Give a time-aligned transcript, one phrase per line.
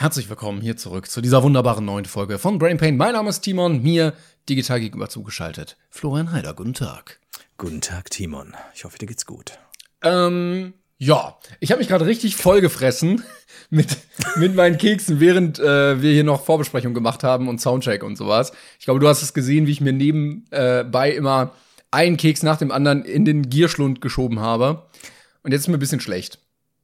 [0.00, 2.96] Herzlich willkommen hier zurück zu dieser wunderbaren neuen Folge von Brain Pain.
[2.96, 4.14] Mein Name ist Timon, mir
[4.48, 5.76] digital gegenüber zugeschaltet.
[5.90, 7.18] Florian Heider, guten Tag.
[7.56, 8.54] Guten Tag, Timon.
[8.76, 9.58] Ich hoffe, dir geht's gut.
[10.04, 13.24] Ähm, ja, ich habe mich gerade richtig vollgefressen
[13.70, 13.96] mit,
[14.36, 18.52] mit meinen Keksen, während äh, wir hier noch Vorbesprechung gemacht haben und Soundcheck und sowas.
[18.78, 21.54] Ich glaube, du hast es gesehen, wie ich mir nebenbei immer
[21.90, 24.86] einen Keks nach dem anderen in den Gierschlund geschoben habe.
[25.42, 26.38] Und jetzt ist mir ein bisschen schlecht.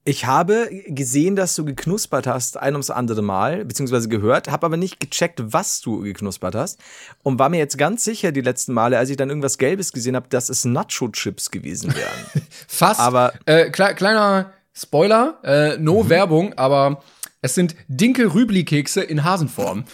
[0.06, 4.76] Ich habe gesehen, dass du geknuspert hast, ein ums andere Mal, beziehungsweise gehört, habe aber
[4.76, 6.78] nicht gecheckt, was du geknuspert hast
[7.22, 10.14] und war mir jetzt ganz sicher die letzten Male, als ich dann irgendwas Gelbes gesehen
[10.14, 12.42] habe, dass es Nacho-Chips gewesen wären.
[12.68, 13.00] Fast.
[13.00, 16.08] Aber äh, kle kleiner Spoiler, äh, no mhm.
[16.10, 17.02] Werbung, aber
[17.40, 19.84] es sind Dinkel-Rübli-Kekse in Hasenform.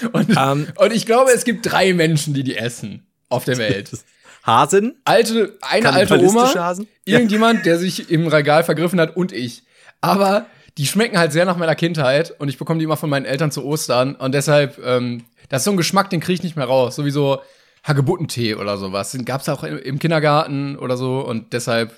[0.12, 0.66] Und, um, ähm.
[0.76, 3.90] und ich glaube, es gibt drei Menschen, die die essen auf der Welt.
[4.46, 5.00] Hasen?
[5.04, 6.86] Alte, eine alte Oma, Hasen?
[7.04, 9.64] irgendjemand, der sich im Regal vergriffen hat und ich.
[10.00, 10.46] Aber
[10.78, 13.50] die schmecken halt sehr nach meiner Kindheit und ich bekomme die immer von meinen Eltern
[13.50, 16.66] zu Ostern und deshalb, ähm, das ist so ein Geschmack, den kriege ich nicht mehr
[16.66, 16.96] raus.
[16.96, 17.40] Sowieso
[17.82, 19.12] Hagebuttentee oder sowas.
[19.12, 21.92] Den gab's auch im Kindergarten oder so und deshalb,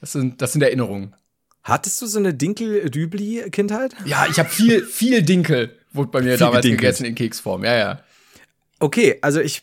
[0.00, 1.14] das sind, das sind Erinnerungen.
[1.62, 3.94] Hattest du so eine Dinkel-Dübli-Kindheit?
[4.04, 7.64] Ja, ich habe viel, viel Dinkel, wurde bei mir viel damals gegessen in Keksform.
[7.64, 8.00] Ja, ja.
[8.78, 9.62] Okay, also ich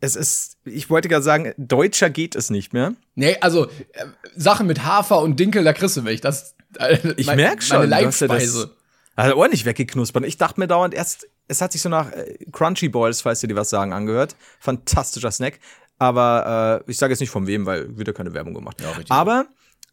[0.00, 2.94] es ist, ich wollte gerade sagen, deutscher geht es nicht mehr.
[3.14, 6.20] Nee, also äh, Sachen mit Hafer und Dinkel, da kriegst du mich.
[6.20, 8.74] Das, äh, ich mein, merk schon, meine Leibspeise.
[9.16, 10.24] Also ordentlich weggeknuspert.
[10.24, 13.48] Ich dachte mir dauernd erst, es hat sich so nach äh, Crunchy Balls, falls dir
[13.48, 14.34] die was sagen, angehört.
[14.58, 15.60] Fantastischer Snack.
[15.98, 18.80] Aber äh, ich sage jetzt nicht von wem, weil wieder keine Werbung gemacht.
[18.80, 19.46] Ja, aber,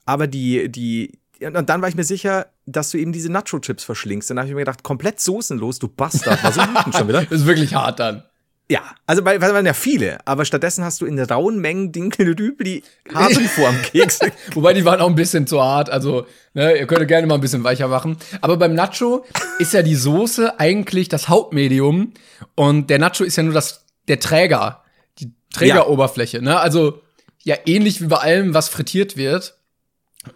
[0.05, 4.29] aber die, die, und dann war ich mir sicher, dass du eben diese Nacho-Chips verschlingst.
[4.29, 6.43] Dann habe ich mir gedacht, komplett soßenlos, du Bastard.
[6.43, 7.23] War so wütend schon wieder.
[7.23, 8.23] Das ist wirklich hart dann.
[8.69, 12.83] Ja, also weil, weil waren ja viele, aber stattdessen hast du in rauen Mengen Dinkelrübli
[13.13, 14.19] Hasenformkeks.
[14.55, 17.41] Wobei die waren auch ein bisschen zu hart, also ne, ihr könnt gerne mal ein
[17.41, 18.17] bisschen weicher machen.
[18.41, 19.25] Aber beim Nacho
[19.59, 22.13] ist ja die Soße eigentlich das Hauptmedium
[22.55, 24.83] und der Nacho ist ja nur das der Träger,
[25.19, 26.43] die Trägeroberfläche, ja.
[26.43, 26.59] ne?
[26.59, 27.01] Also
[27.43, 29.55] ja ähnlich wie bei allem, was frittiert wird.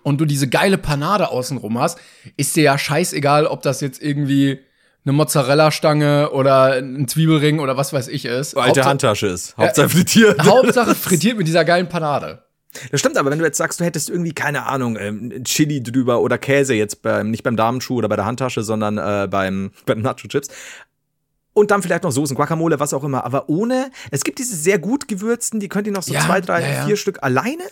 [0.03, 1.99] Und du diese geile Panade außenrum hast,
[2.37, 4.61] ist dir ja scheißegal, ob das jetzt irgendwie
[5.03, 8.55] eine Mozzarella-Stange oder ein Zwiebelring oder was weiß ich ist.
[8.55, 9.57] Alte Hauptsache, Handtasche ist.
[9.57, 10.43] Hauptsache frittiert.
[10.45, 12.43] Hauptsache frittiert mit dieser geilen Panade.
[12.91, 16.21] Das stimmt, aber wenn du jetzt sagst, du hättest irgendwie, keine Ahnung, ähm, Chili drüber
[16.21, 19.95] oder Käse jetzt beim, nicht beim Damenschuh oder bei der Handtasche, sondern äh, beim, bei
[19.95, 20.49] den Nacho-Chips.
[21.53, 23.25] Und dann vielleicht noch Soßen, Guacamole, was auch immer.
[23.25, 26.39] Aber ohne, es gibt diese sehr gut gewürzten, die könnt ihr noch so ja, zwei,
[26.39, 26.85] drei, ja, ja.
[26.85, 27.63] vier Stück alleine.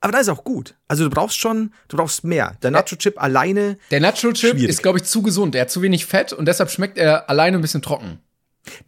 [0.00, 0.74] Aber das ist auch gut.
[0.88, 2.56] Also du brauchst schon, du brauchst mehr.
[2.62, 3.78] Der Nacho-Chip alleine.
[3.90, 5.54] Der Nacho-Chip ist, glaube ich, zu gesund.
[5.54, 8.20] Der hat zu wenig Fett und deshalb schmeckt er alleine ein bisschen trocken.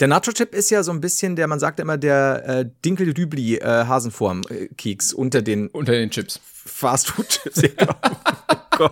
[0.01, 3.85] Der Nacho-Chip ist ja so ein bisschen der, man sagt immer, der äh, Dinkel-Dübli äh,
[3.87, 6.41] Hasenform-Keks unter den unter den Chips.
[6.45, 7.63] Fast-Food-Chips.
[7.63, 7.95] ja, genau.
[8.81, 8.89] oh.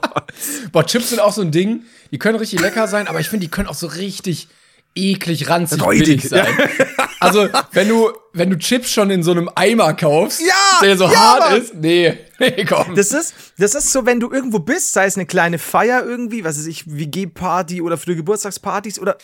[0.73, 1.83] Boah, Chips sind auch so ein Ding.
[2.13, 4.49] Die können richtig lecker sein, aber ich finde, die können auch so richtig
[4.97, 6.47] eklig ranzig billig sein.
[7.19, 11.05] Also, wenn du, wenn du Chips schon in so einem Eimer kaufst, ja, der so
[11.05, 11.63] ja, hart Mann.
[11.63, 12.95] ist, nee, nee, komm.
[12.95, 16.45] Das ist, das ist so, wenn du irgendwo bist, sei es eine kleine Feier irgendwie,
[16.45, 19.17] was weiß ich, WG-Party oder für Geburtstagspartys oder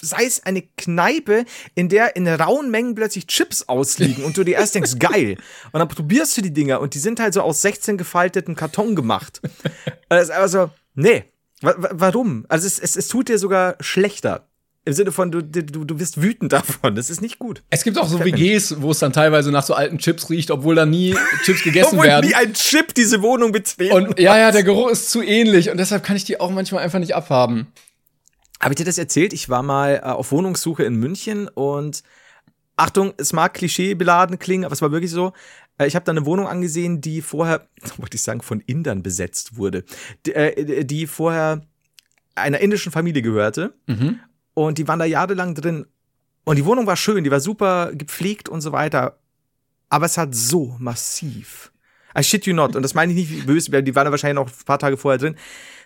[0.00, 1.44] sei es eine Kneipe,
[1.74, 5.36] in der in rauen Mengen plötzlich Chips ausliegen und du dir erst denkst, geil.
[5.72, 8.94] Und dann probierst du die Dinger und die sind halt so aus 16 gefalteten Karton
[8.94, 9.40] gemacht.
[10.08, 11.24] Das ist einfach so, nee.
[11.60, 12.44] Warum?
[12.48, 14.48] Also es, es, es tut dir sogar schlechter.
[14.84, 16.94] Im Sinne von, du, du, du wirst wütend davon.
[16.94, 17.62] Das ist nicht gut.
[17.70, 20.74] Es gibt auch so WGs, wo es dann teilweise nach so alten Chips riecht, obwohl
[20.74, 22.26] da nie Chips gegessen obwohl werden.
[22.26, 23.94] nie ein Chip diese Wohnung betreten.
[23.94, 26.82] Und ja, ja, der Geruch ist zu ähnlich und deshalb kann ich die auch manchmal
[26.82, 27.68] einfach nicht abhaben.
[28.60, 29.32] Habe ich dir das erzählt?
[29.32, 32.02] Ich war mal äh, auf Wohnungssuche in München und
[32.76, 35.32] Achtung, es mag klischeebeladen klingen, aber es war wirklich so.
[35.78, 37.68] Äh, ich habe da eine Wohnung angesehen, die vorher,
[37.98, 39.84] wollte ich sagen, von Indern besetzt wurde.
[40.26, 41.62] Die, äh, die vorher
[42.34, 43.74] einer indischen Familie gehörte.
[43.86, 44.20] Mhm.
[44.54, 45.86] Und die waren da jahrelang drin.
[46.44, 49.18] Und die Wohnung war schön, die war super gepflegt und so weiter.
[49.88, 51.72] Aber es hat so massiv.
[52.18, 52.76] I shit you not.
[52.76, 55.18] Und das meine ich nicht böse, die waren da wahrscheinlich noch ein paar Tage vorher
[55.18, 55.36] drin.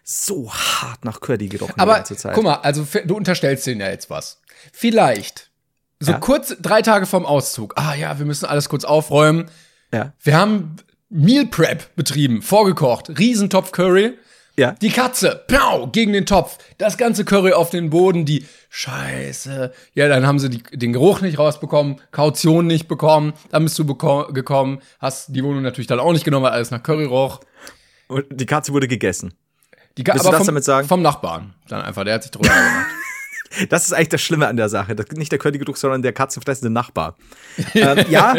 [0.03, 2.03] So hart nach Curdy gerochen Aber
[2.33, 4.41] guck mal, also du unterstellst denen ja jetzt was.
[4.73, 5.51] Vielleicht
[5.99, 6.19] so ja?
[6.19, 7.75] kurz drei Tage vorm Auszug.
[7.77, 9.51] Ah ja, wir müssen alles kurz aufräumen.
[9.93, 10.13] Ja.
[10.21, 10.77] Wir haben
[11.09, 14.15] Meal Prep betrieben, vorgekocht, Riesentopf Curry.
[14.59, 14.73] Ja.
[14.73, 16.57] Die Katze, piau, gegen den Topf.
[16.79, 19.73] Das ganze Curry auf den Boden, die Scheiße.
[19.95, 23.35] Ja, dann haben sie die, den Geruch nicht rausbekommen, Kaution nicht bekommen.
[23.51, 26.83] Dann bist du gekommen, hast die Wohnung natürlich dann auch nicht genommen, weil alles nach
[26.83, 27.41] Curry roch.
[28.09, 29.35] Und die Katze wurde gegessen.
[29.99, 30.89] Die Ka- Willst du aber das vom, damit sagen?
[30.89, 31.55] Vom Nachbarn.
[31.69, 32.87] Dann einfach, der hat sich drüber gemacht.
[33.71, 34.95] Das ist eigentlich das Schlimme an der Sache.
[34.95, 37.17] Das, nicht der Currygeruch, sondern der katzenfressende Nachbar.
[37.75, 38.35] ähm, ja,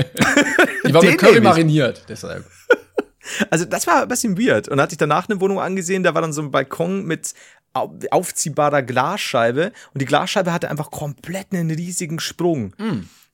[0.85, 2.45] Die war mit Curry mariniert, deshalb.
[3.49, 4.67] Also das war ein bisschen weird.
[4.67, 7.33] Und da hatte ich danach eine Wohnung angesehen, da war dann so ein Balkon mit
[7.73, 9.71] au- aufziehbarer Glasscheibe.
[9.93, 12.73] Und die Glasscheibe hatte einfach komplett einen riesigen Sprung.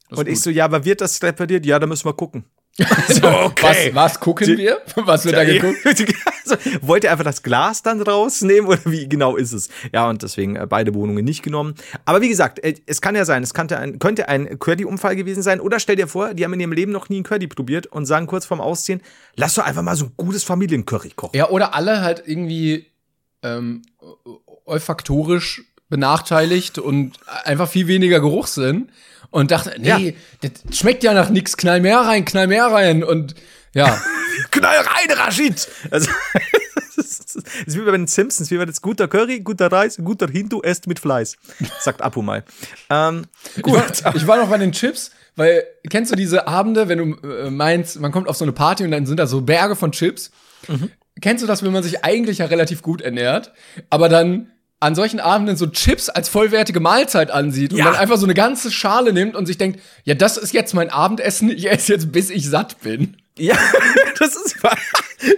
[0.09, 0.43] Ist und ich gut.
[0.43, 1.65] so, ja, aber wird das repariert?
[1.65, 2.45] Ja, da müssen wir gucken.
[3.07, 3.21] So,
[3.61, 4.81] was, was gucken Die- wir?
[4.95, 5.77] Was wird da geguckt?
[5.85, 9.69] also, wollt ihr einfach das Glas dann rausnehmen oder wie genau ist es?
[9.93, 11.75] Ja, und deswegen äh, beide Wohnungen nicht genommen.
[12.05, 15.43] Aber wie gesagt, äh, es kann ja sein, es könnte ein, könnte ein Curdy-Unfall gewesen
[15.43, 15.59] sein.
[15.59, 18.05] Oder stell dir vor, die haben in ihrem Leben noch nie einen Curdy probiert und
[18.07, 19.01] sagen kurz vorm Ausziehen,
[19.35, 21.37] lass doch einfach mal so ein gutes Familiencurry kochen.
[21.37, 22.87] Ja, oder alle halt irgendwie
[23.43, 23.83] ähm,
[24.65, 27.13] olfaktorisch benachteiligt und
[27.45, 28.89] einfach viel weniger Geruchssinn
[29.29, 30.49] und dachte, nee, Ja.
[30.49, 33.35] das schmeckt ja nach nix, knall mehr rein, knall mehr rein und
[33.75, 34.01] ja,
[34.51, 35.67] Knall rein, Rashid!
[35.91, 36.09] Also,
[36.95, 37.35] das
[37.65, 40.87] ist wie bei den Simpsons, wie bei jetzt guter Curry, guter Reis, guter Hindu, esst
[40.87, 41.37] mit Fleiß.
[41.79, 42.43] Sagt Apu mal.
[42.89, 43.25] Ähm,
[43.55, 43.75] ich gut.
[44.03, 47.49] war, ich war noch bei den Chips, weil kennst du diese Abende, wenn du äh,
[47.49, 50.31] meinst, man kommt auf so eine Party und dann sind da so Berge von Chips.
[51.21, 53.51] Kennst du das, wenn man sich eigentlich ja relativ gut ernährt,
[53.89, 54.51] aber dann
[54.83, 57.85] an solchen Abenden so Chips als vollwertige Mahlzeit ansieht und Ja.
[57.85, 60.89] dann einfach so eine ganze Schale nimmt und sich denkt, ja, das ist jetzt mein
[60.89, 63.17] Abendessen, ich esse jetzt, bis ich satt bin.
[63.37, 63.55] Ja,
[64.19, 64.77] das ist, vor-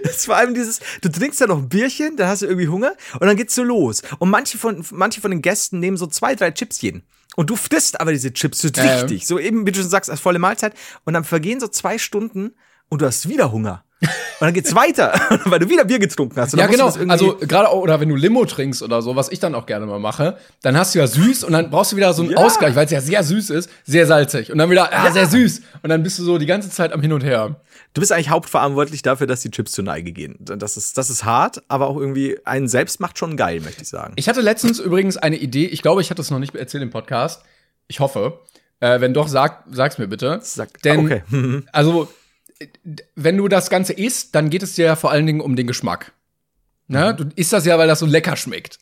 [0.02, 2.68] das ist vor allem dieses, du trinkst ja noch ein Bierchen, dann hast du irgendwie
[2.68, 4.02] Hunger und dann geht's so los.
[4.18, 7.04] Und manche von, manche von den Gästen nehmen so zwei, drei Chips jeden.
[7.36, 10.20] Und du frisst aber diese Chips so richtig, so eben, wie du schon sagst, als
[10.20, 10.74] volle Mahlzeit.
[11.04, 12.54] Und dann vergehen so zwei Stunden
[12.88, 13.84] und du hast wieder Hunger.
[14.02, 14.08] Und
[14.40, 15.14] dann geht's weiter,
[15.46, 16.54] weil du wieder Bier getrunken hast.
[16.54, 16.92] Ja, genau.
[17.08, 19.86] Also gerade auch, oder wenn du Limo trinkst oder so, was ich dann auch gerne
[19.86, 22.36] mal mache, dann hast du ja süß und dann brauchst du wieder so einen Ja.
[22.36, 25.12] Ausgleich, weil es ja sehr süß ist, sehr salzig und dann wieder ah, Ja.
[25.12, 27.56] sehr süß und dann bist du so die ganze Zeit am Hin und Her.
[27.94, 30.36] du bist eigentlich hauptverantwortlich dafür, dass die Chips zur Neige gehen.
[30.40, 33.88] Das ist, das ist hart, aber auch irgendwie einen selbst macht schon geil, möchte ich
[33.88, 34.12] sagen.
[34.16, 36.90] Ich hatte letztens übrigens eine Idee, ich glaube, ich hatte es noch nicht erzählt im
[36.90, 37.40] Podcast.
[37.88, 38.40] Ich hoffe.
[38.80, 40.40] Äh, wenn doch, sag, sag's mir bitte.
[40.42, 41.22] Sag- Denn, okay.
[41.72, 42.08] also,
[43.14, 45.66] wenn du das Ganze isst, dann geht es dir ja vor allen Dingen um den
[45.66, 46.12] Geschmack.
[46.88, 47.14] Ne?
[47.14, 48.78] Du isst das ja, weil das so lecker schmeckt.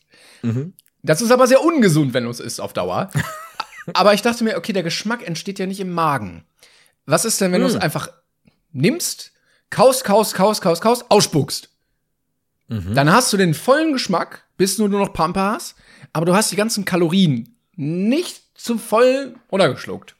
[1.03, 3.11] Das ist aber sehr ungesund, wenn du es isst auf Dauer.
[3.93, 6.45] aber ich dachte mir, okay, der Geschmack entsteht ja nicht im Magen.
[7.05, 8.09] Was ist denn, wenn du es einfach
[8.71, 9.31] nimmst,
[9.69, 11.69] kaust, kaust, kaust, kaust, kaust, ausspuckst?
[12.95, 15.75] Dann hast du den vollen Geschmack, bis du nur noch Pampa hast,
[16.13, 20.14] aber du hast die ganzen Kalorien nicht zum voll runtergeschluckt.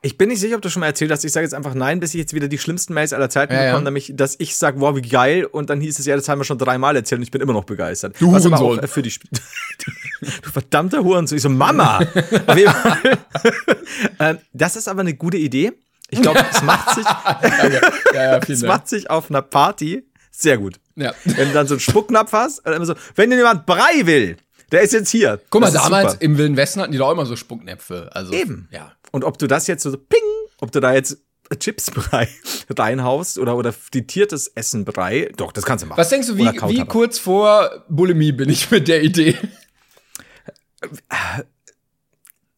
[0.00, 1.24] Ich bin nicht sicher, ob du schon mal erzählt hast.
[1.24, 3.62] Ich sage jetzt einfach nein, bis ich jetzt wieder die schlimmsten Mails aller Zeiten Ja,
[3.64, 3.70] ja.
[3.70, 5.44] bekomme, nämlich, dass ich sage, wow, wie geil.
[5.44, 7.52] Und dann hieß es ja, das haben wir schon dreimal erzählt und ich bin immer
[7.52, 8.16] noch begeistert.
[8.18, 8.84] Du Was aber Hurensohn.
[8.84, 9.26] auch, für die Sp
[10.42, 11.36] Du verdammter Hurensohn.
[11.36, 11.98] Ich so, Mama!
[12.46, 13.18] Auf jeden Fall.
[14.20, 15.72] ähm, das ist aber eine gute Idee.
[16.10, 17.04] Ich glaube, es macht sich.
[17.04, 17.80] Ja,
[18.14, 20.78] ja, es macht sich auf einer Party sehr gut.
[20.96, 21.14] Ja.
[21.24, 24.36] Wenn du dann so einen Spucknapf hast, und immer so, wenn dir jemand Brei will,
[24.72, 25.40] der ist jetzt hier.
[25.50, 26.24] Guck mal, damals super.
[26.24, 28.10] im Wilden Westen hatten die doch immer so Spucknäpfe.
[28.12, 28.68] Also, Eben.
[28.70, 28.92] Ja.
[29.12, 30.18] Und ob du das jetzt so ping,
[30.60, 31.18] ob du da jetzt
[31.58, 32.28] Chipsbrei
[32.70, 35.98] reinhaust oder, oder frittiertes Essenbrei, doch, das kannst du machen.
[35.98, 39.36] Was denkst du, wie, wie kurz vor Bulimie bin ich mit der Idee?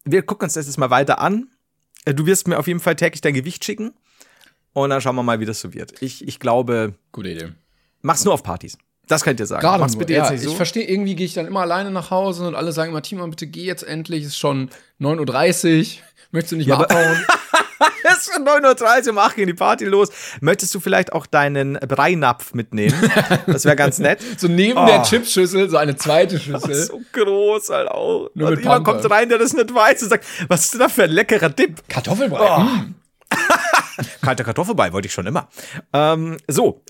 [0.04, 1.48] Wir gucken uns das jetzt mal weiter an.
[2.04, 3.92] Äh, Du wirst mir auf jeden Fall täglich dein Gewicht schicken.
[4.72, 6.02] Und dann schauen wir mal, wie das so wird.
[6.02, 7.52] Ich, ich glaube, Gute Idee.
[8.02, 8.76] mach's nur auf Partys.
[9.06, 9.60] Das könnt ihr sagen.
[9.60, 10.00] Gerade Mach's nur.
[10.00, 10.54] bitte ja, jetzt nicht Ich so.
[10.54, 13.46] verstehe, irgendwie gehe ich dann immer alleine nach Hause und alle sagen immer, Timo, bitte
[13.46, 14.70] geh jetzt endlich, es ist schon
[15.00, 16.02] 9.30 Uhr.
[16.34, 17.24] Möchtest du nicht Ja, mal abhauen?
[18.06, 20.08] Es ist 9.30 Uhr, um 8 gehen die Party los.
[20.40, 22.94] Möchtest du vielleicht auch deinen Breinapf mitnehmen?
[23.46, 24.20] Das wäre ganz nett.
[24.36, 24.86] so neben Oh.
[24.86, 26.74] der Chipsschüssel so eine zweite Schüssel.
[26.74, 28.30] So groß halt auch.
[28.34, 30.88] Nur und jemand kommt rein, der das nicht weiß und sagt, was ist denn da
[30.88, 31.82] für ein leckerer Dip?
[31.88, 32.56] Kartoffelbrei.
[32.56, 32.60] Oh.
[32.60, 32.94] Mm.
[34.22, 35.48] Kalter Kartoffelbrei wollte ich schon immer.
[35.92, 36.82] Ähm, so,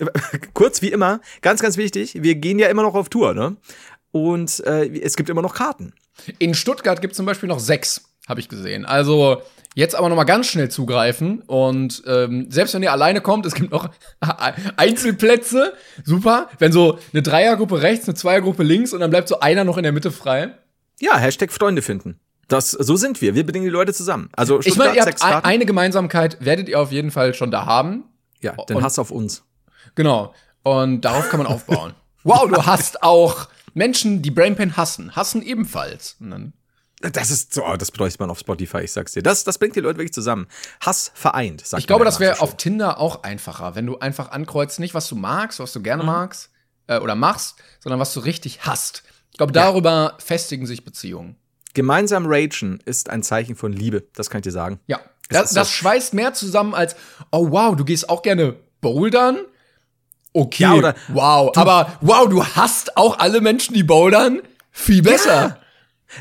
[0.53, 3.55] kurz wie immer, ganz, ganz wichtig, wir gehen ja immer noch auf Tour, ne?
[4.11, 5.93] Und äh, es gibt immer noch Karten.
[6.39, 8.85] In Stuttgart gibt es zum Beispiel noch sechs, habe ich gesehen.
[8.85, 9.41] Also
[9.75, 11.41] jetzt aber noch mal ganz schnell zugreifen.
[11.41, 13.89] Und ähm, selbst wenn ihr alleine kommt, es gibt noch
[14.77, 15.73] Einzelplätze.
[16.03, 16.49] Super.
[16.59, 19.83] Wenn so eine Dreiergruppe rechts, eine Zweiergruppe links und dann bleibt so einer noch in
[19.83, 20.55] der Mitte frei.
[20.99, 22.19] Ja, Hashtag Freunde finden.
[22.47, 23.33] Das, so sind wir.
[23.35, 24.29] Wir bedingen die Leute zusammen.
[24.35, 28.03] Also Ich meine, ihr habt eine Gemeinsamkeit, werdet ihr auf jeden Fall schon da haben.
[28.41, 29.43] ja, den und- Hass auf uns.
[29.95, 30.33] Genau.
[30.63, 31.93] Und darauf kann man aufbauen.
[32.23, 35.15] Wow, du hast auch Menschen, die Brainpan hassen.
[35.15, 36.17] Hassen ebenfalls.
[36.19, 36.53] Und dann
[37.01, 39.21] Das ist so, oh, das bräuchte man auf Spotify, ich sag's dir.
[39.21, 40.47] Das, das bringt die Leute wirklich zusammen.
[40.79, 43.85] Hass vereint, sagt Ich glaube, man ja das wäre so auf Tinder auch einfacher, wenn
[43.85, 46.07] du einfach ankreuzt, nicht was du magst, was du gerne Mhm.
[46.07, 46.49] magst,
[46.87, 49.03] äh, oder machst, sondern was du richtig hast.
[49.31, 51.35] Ich glaube, darüber festigen sich Beziehungen.
[51.73, 54.79] Gemeinsam ragen ist ein Zeichen von Liebe, das kann ich dir sagen.
[54.87, 54.99] Ja.
[55.29, 55.73] Das, ist das so.
[55.73, 56.95] schweißt mehr zusammen als,
[57.31, 59.39] oh wow, du gehst auch gerne bouldern.
[60.31, 64.41] Okay, Ja, oder wow, aber wow, du hast auch alle Menschen, die bouldern.
[64.71, 65.59] Viel besser.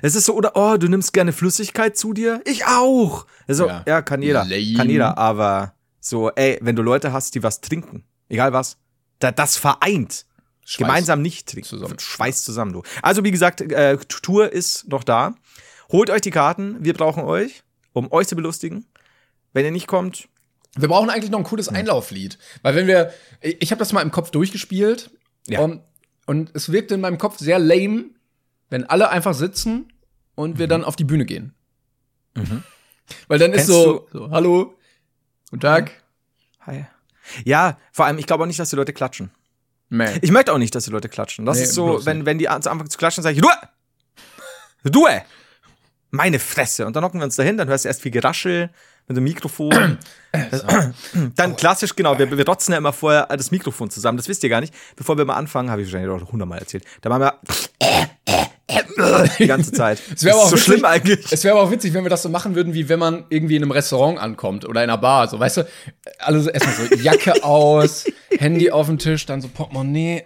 [0.02, 2.40] Es ist so, oder, oh, du nimmst gerne Flüssigkeit zu dir?
[2.46, 3.26] Ich auch.
[3.46, 3.84] Also, Ja.
[3.86, 4.44] ja, kann jeder.
[4.44, 4.74] Lame.
[4.76, 8.78] Kann jeder, aber so, ey, wenn du Leute hast, die was trinken, egal was,
[9.18, 10.26] da, das vereint.
[10.66, 11.68] Schweißt Gemeinsam nicht trinken.
[11.68, 11.98] zusammen.
[11.98, 12.82] Schweißt zusammen, du.
[13.02, 15.34] Also, wie gesagt, äh, Tour ist noch da.
[15.92, 16.82] Holt euch die Karten.
[16.82, 17.62] Wir brauchen euch,
[17.92, 18.86] um euch zu belustigen.
[19.52, 20.28] Wenn ihr nicht kommt,
[20.76, 22.38] Wir brauchen eigentlich noch ein cooles Einlauflied.
[22.62, 23.12] Weil wenn wir,
[23.42, 25.10] ich habe das mal im Kopf durchgespielt
[25.46, 25.60] Ja.
[25.60, 25.82] und,
[26.26, 28.06] und es wirkte in meinem Kopf sehr lame,
[28.74, 29.92] wenn alle einfach sitzen
[30.34, 30.58] und Mhm.
[30.58, 31.54] wir dann auf die Bühne gehen.
[33.28, 34.74] Weil dann ist Kennst so, so, hallo,
[35.50, 35.92] guten Tag.
[36.66, 36.84] hi.
[37.44, 39.30] Ja, vor allem, ich glaube auch nicht, dass die Leute klatschen.
[39.90, 40.18] Nee.
[40.22, 41.46] Ich möchte auch nicht, dass die Leute klatschen.
[41.46, 42.26] Das Nee, ist so, wenn, nicht.
[42.26, 43.48] wenn die an- anfangen zu klatschen, sage ich, du!
[44.90, 45.06] Du!
[46.10, 46.84] Meine Fresse.
[46.84, 48.70] Und dann hocken wir uns dahin, dann hörst du erst viel Geraschel
[49.06, 49.98] mit dem Mikrofon.
[51.36, 54.16] dann klassisch, genau, wir, wir rotzen ja immer vorher das Mikrofon zusammen.
[54.18, 54.74] Das wisst ihr gar nicht.
[54.96, 56.84] Bevor wir mal anfangen, habe ich wahrscheinlich auch hundertmal erzählt.
[57.02, 57.38] Da machen wir
[59.38, 60.00] die ganze Zeit.
[60.12, 61.26] Das wäre auch so witzig- schlimm eigentlich.
[61.30, 63.56] Es wäre aber auch witzig, wenn wir das so machen würden, wie wenn man irgendwie
[63.56, 65.28] in einem Restaurant ankommt oder in einer Bar.
[65.28, 65.68] So, weißt du,
[66.18, 68.04] alle so erstmal so Jacke aus,
[68.38, 70.24] Handy auf dem Tisch, dann so Portemonnaie.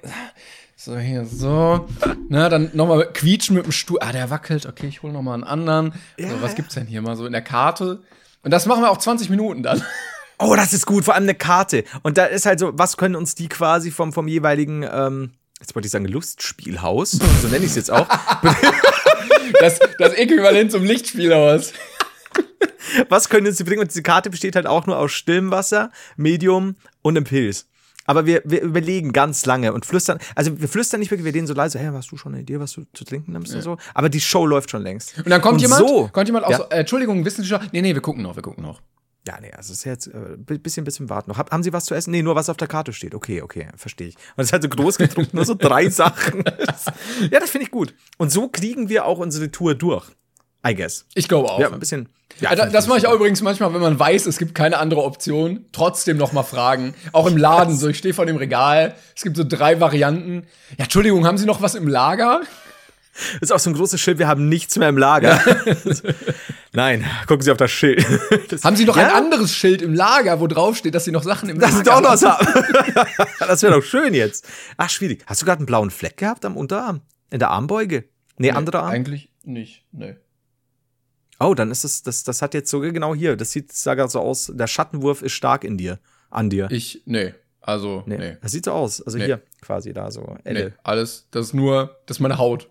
[0.76, 1.88] So, hier, so.
[2.28, 3.98] Ne, dann nochmal quietschen mit dem Stuhl.
[4.00, 4.66] Ah, der wackelt.
[4.66, 5.92] Okay, ich hole nochmal einen anderen.
[6.16, 8.02] so, was gibt's denn hier mal so in der Karte?
[8.44, 9.82] Und das machen wir auch 20 Minuten dann.
[10.38, 11.82] Oh, das ist gut, vor allem eine Karte.
[12.04, 15.74] Und da ist halt so, was können uns die quasi vom, vom jeweiligen, ähm, jetzt
[15.74, 18.06] wollte ich sagen, Lustspielhaus, so nenne ich es jetzt auch,
[19.60, 21.72] Das, das Äquivalent zum Lichtspielhaus.
[23.08, 23.80] was können uns die bringen?
[23.80, 27.66] Und diese Karte besteht halt auch nur aus stillem Wasser, Medium und einem Pilz.
[28.04, 31.46] Aber wir, wir überlegen ganz lange und flüstern, also wir flüstern nicht wirklich, wir reden
[31.46, 33.76] so leise, hey, hast du schon eine Idee, was du zu trinken nimmst und so?
[33.94, 35.16] Aber die Show läuft schon längst.
[35.18, 36.60] Und dann kommt Und jemand, so- kommt jemand auch Ja.
[36.70, 37.60] äh, Entschuldigung, wissen Sie schon?
[37.72, 38.80] Nee, nee, wir gucken noch, wir gucken noch.
[39.28, 41.36] Ja, nee, also es ist jetzt äh, bi- bisschen, bisschen warten noch.
[41.36, 42.12] Hab, haben Sie was zu essen?
[42.12, 43.14] Nee, nur was auf der Karte steht.
[43.14, 44.14] Okay, okay, verstehe ich.
[44.36, 46.42] Und es ist halt so groß gedruckt, nur so drei Sachen.
[47.30, 47.92] ja, das finde ich gut.
[48.16, 50.06] Und so kriegen wir auch unsere Tour durch.
[50.66, 51.04] I guess.
[51.14, 51.60] Ich glaube auch.
[51.60, 52.08] Ja, ein bisschen.
[52.40, 55.02] Ja, da, das mache ich auch übrigens manchmal, wenn man weiß, es gibt keine andere
[55.02, 56.94] Option, trotzdem noch mal fragen.
[57.12, 60.46] Auch im Laden, so ich stehe vor dem Regal, es gibt so drei Varianten.
[60.78, 62.40] Ja, Entschuldigung, haben Sie noch was im Lager?
[63.40, 65.38] ist auch so ein großes Schild, wir haben nichts mehr im Lager.
[66.78, 68.06] Nein, gucken Sie auf das Schild.
[68.50, 71.10] Das, Haben Sie noch ja, ein anderes Schild im Lager, wo drauf steht, dass Sie
[71.10, 72.46] noch Sachen im Dass Sie Lager doch noch was haben.
[73.40, 74.46] das wäre doch schön jetzt.
[74.76, 75.24] Ach, schwierig.
[75.26, 77.00] Hast du gerade einen blauen Fleck gehabt am Unterarm?
[77.30, 78.04] In der Armbeuge?
[78.36, 78.90] Nee, anderer Arm?
[78.92, 80.14] Eigentlich nicht, nee.
[81.40, 83.34] Oh, dann ist das, das, das hat jetzt sogar genau hier.
[83.34, 85.98] Das sieht, sah gerade so aus, der Schattenwurf ist stark in dir.
[86.30, 86.68] An dir.
[86.70, 87.34] Ich, nee.
[87.60, 88.18] Also, nee.
[88.18, 88.30] Nee.
[88.30, 89.02] Nee, Das sieht so aus.
[89.02, 89.24] Also Nee.
[89.24, 90.36] hier quasi da so.
[90.44, 90.74] Elle.
[90.84, 92.68] alles, das ist nur, das ist meine Haut.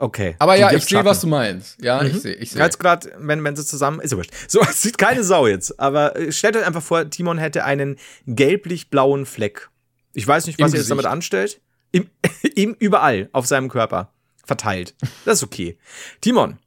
[0.00, 0.34] Okay.
[0.38, 1.76] Aber ja, ich sehe, was du meinst.
[1.82, 2.62] Ja, ich sehe, ich sehe.
[2.62, 4.32] Jetzt gerade, wenn, wenn sie zusammen, ist ja wurscht.
[4.48, 5.78] So, es sieht keine Sau jetzt.
[5.78, 9.68] Aber äh, stellt euch einfach vor, Timon hätte einen gelblich-blauen Fleck.
[10.14, 11.60] Ich weiß nicht, was Im er jetzt damit anstellt.
[11.92, 12.08] Im,
[12.54, 14.10] ihm überall auf seinem Körper
[14.42, 14.94] verteilt.
[15.26, 15.76] Das ist okay.
[16.22, 16.58] Timon,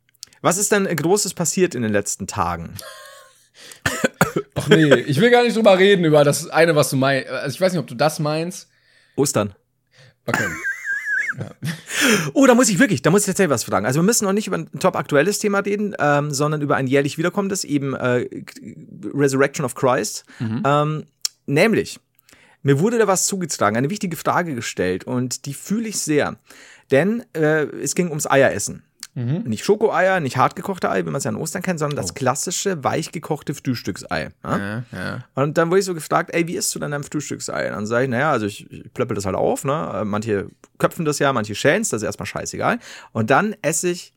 [0.41, 2.75] was ist denn Großes passiert in den letzten Tagen?
[4.53, 7.29] Ach nee, ich will gar nicht drüber reden, über das eine, was du meinst.
[7.29, 8.69] Also ich weiß nicht, ob du das meinst.
[9.15, 9.55] Ostern.
[10.27, 10.47] Okay.
[12.33, 13.85] Oh, da muss ich wirklich, da muss ich tatsächlich was fragen.
[13.85, 16.87] Also wir müssen noch nicht über ein top aktuelles Thema reden, ähm, sondern über ein
[16.87, 18.27] jährlich wiederkommendes, eben äh,
[19.13, 20.25] Resurrection of Christ.
[20.65, 21.05] Ähm,
[21.45, 21.99] nämlich,
[22.61, 26.37] mir wurde da was zugetragen, eine wichtige Frage gestellt und die fühle ich sehr.
[26.91, 28.83] Denn äh, es ging ums Eieressen.
[29.15, 32.83] Nicht Schokoeier, nicht hartgekochte Ei, wie man es ja an Ostern kennt, sondern das klassische,
[32.83, 34.29] weichgekochte Frühstücksei.
[34.43, 34.83] Ja?
[34.91, 35.23] Ja.
[35.35, 37.67] Und dann wurde ich so gefragt, ey, wie isst du denn dein Frühstücksei?
[37.67, 39.91] Und dann sage ich, naja, also ich, ich plöppel das halt auf, ne?
[39.93, 40.47] Äh, Manche
[40.79, 42.79] köpfen das ja, manche schälen das ist erstmal scheißegal.
[43.11, 44.13] Und dann esse ich,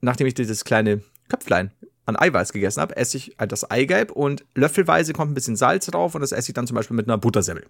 [0.00, 1.72] nachdem ich dieses kleine Köpflein
[2.04, 5.86] an Eiweiß gegessen habe, esse ich halt das Eigelb und löffelweise kommt ein bisschen Salz
[5.86, 7.66] drauf und das esse ich dann zum Beispiel mit einer Buttersemmel.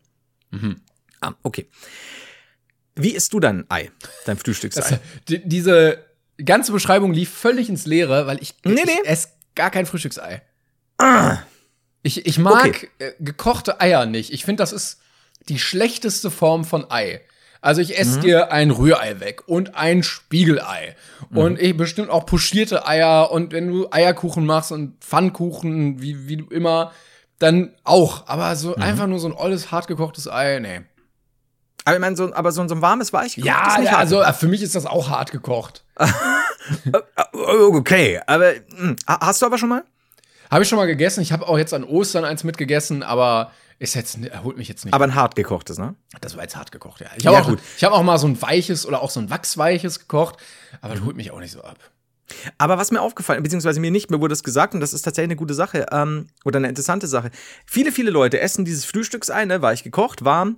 [0.51, 0.77] Mhm.
[1.23, 1.67] Ah, okay.
[2.95, 3.91] Wie isst du dein Ei,
[4.27, 5.01] dein Frühstücksei?
[5.29, 6.05] Die, diese
[6.45, 8.93] ganze Beschreibung lief völlig ins Leere, weil ich, Nee, ich nee.
[9.05, 10.43] esse gar kein Frühstücksei.
[12.03, 12.89] Ich, ich mag Okay.
[12.99, 14.33] äh, gekochte Eier nicht.
[14.33, 15.01] Ich finde, das ist
[15.49, 17.21] die schlechteste Form von Ei.
[17.61, 17.95] Also ich Mhm.
[17.97, 20.95] esse dir ein Rührei weg und ein Spiegelei.
[21.31, 21.37] Mhm.
[21.39, 23.31] Und ich bestimmt auch pochierte Eier.
[23.33, 26.93] Und wenn du Eierkuchen machst und Pfannkuchen, wie, wie du immer,
[27.39, 28.29] dann auch.
[28.29, 28.57] Aber Mhm.
[28.57, 30.83] so einfach nur so ein olles, hartgekochtes Ei, nee.
[31.87, 34.01] Aber ich meine, so, aber so, so ein warmes Weich Ja, ist nicht ja hart.
[34.01, 35.85] also äh, für mich ist das auch hart gekocht.
[37.33, 39.85] Okay, aber mh, ha- hast du aber schon mal?
[40.51, 41.21] Habe ich schon mal gegessen.
[41.21, 44.95] Ich habe auch jetzt an Ostern eins mitgegessen, aber ist jetzt, holt mich jetzt nicht.
[44.95, 45.95] Aber ein hart gekochtes, ne?
[46.21, 47.09] das war jetzt hart gekocht, ja.
[47.17, 47.59] Ich habe Ja, auch, gut.
[47.77, 50.37] ich hab auch mal so ein weiches oder auch so ein wachsweiches gekocht,
[50.81, 51.79] aber das holt mich auch nicht so ab.
[52.59, 55.29] Aber was mir aufgefallen, beziehungsweise mir nicht, mir wurde es gesagt, und das ist tatsächlich
[55.29, 57.31] eine gute Sache, ähm, oder eine interessante Sache.
[57.67, 60.57] Viele, viele Leute essen dieses Frühstücksei, ne, weich gekocht, warm,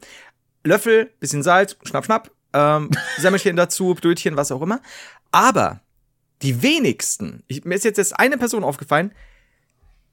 [0.69, 4.81] Löffel, bisschen Salz, schnapp, schnapp, ähm, Semmelchen dazu, Brötchen, was auch immer.
[5.33, 5.81] Aber
[6.43, 9.13] die wenigsten, ich, mir ist jetzt erst eine Person aufgefallen,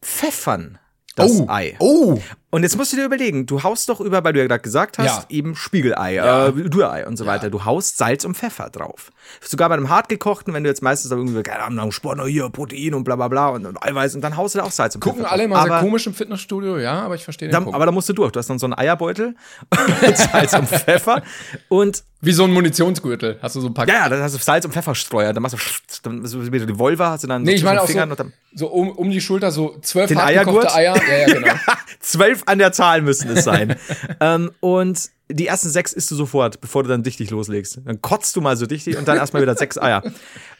[0.01, 0.79] pfeffern
[1.15, 1.75] das oh, Ei.
[1.79, 2.19] Oh,
[2.55, 4.97] Und jetzt musst du dir überlegen, du haust doch über, weil du ja gerade gesagt
[4.97, 5.25] hast, Ja.
[5.27, 6.45] eben Spiegelei, Ja.
[6.45, 7.50] äh, Rührei und so weiter.
[7.50, 9.12] Du haust Salz und Pfeffer drauf.
[9.41, 13.03] Sogar bei einem hartgekochten, wenn du jetzt meistens irgendwie, keine Ahnung, Sport, hier, Protein und
[13.03, 15.19] bla bla bla und, und Eiweiß und dann haust du da auch Salz und gucken
[15.24, 15.65] Pfeffer alle drauf.
[15.65, 17.75] immer sehr komisch im Fitnessstudio, ja, aber ich verstehe den da, Punkt.
[17.75, 18.31] aber da musst du durch.
[18.31, 19.35] Du hast dann so einen Eierbeutel
[20.01, 21.24] mit Salz und Pfeffer
[21.67, 23.38] und Wie so ein Munitionsgürtel.
[23.41, 23.85] Hast du so ein paar.
[23.85, 25.33] ja, ja, dann hast du Salz und Pfefferstreuer.
[25.33, 27.81] Dann machst du, dann so wie die Volva, hast du dann nee, ich zwischen meine
[27.81, 31.03] auch so, dann so um, um die Schulter so zwölf Den hartgekochte Eiergurt?
[31.09, 31.19] Eier.
[31.21, 31.53] Ja, ja, genau.
[32.00, 33.75] Zwölf an der Zahl müssen es sein.
[34.19, 37.79] ähm, und die ersten sechs isst du sofort, bevor du dann dichtig loslegst.
[37.83, 40.03] Dann kotzt du mal so dichtig und dann erstmal wieder sechs Eier.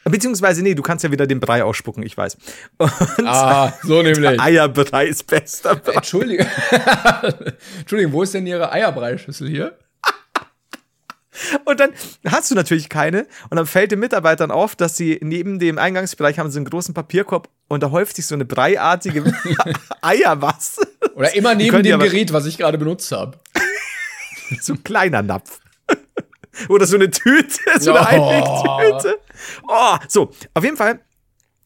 [0.04, 2.36] Beziehungsweise, nee, du kannst ja wieder den Brei ausspucken, ich weiß.
[2.78, 2.90] Und
[3.26, 4.40] ah, so nämlich.
[4.40, 5.94] Eierbrei ist bester Brei.
[5.94, 6.46] Entschuldigung.
[7.78, 9.78] Entschuldigung, wo ist denn Ihre Eierbreischüssel hier?
[11.64, 11.90] Und dann
[12.26, 13.26] hast du natürlich keine.
[13.50, 16.94] Und dann fällt den Mitarbeitern auf, dass sie neben dem Eingangsbereich haben sie einen großen
[16.94, 19.24] Papierkorb und da häuft sich so eine breiartige
[20.00, 20.86] Eiermasse.
[21.16, 23.38] Oder immer neben dem Gerät, was ich gerade benutzt habe.
[24.60, 25.58] So ein kleiner Napf.
[26.68, 28.28] Oder so eine Tüte, so eine Oh.
[28.28, 29.18] Einwegtüte.
[29.66, 31.00] Oh, so, auf jeden Fall.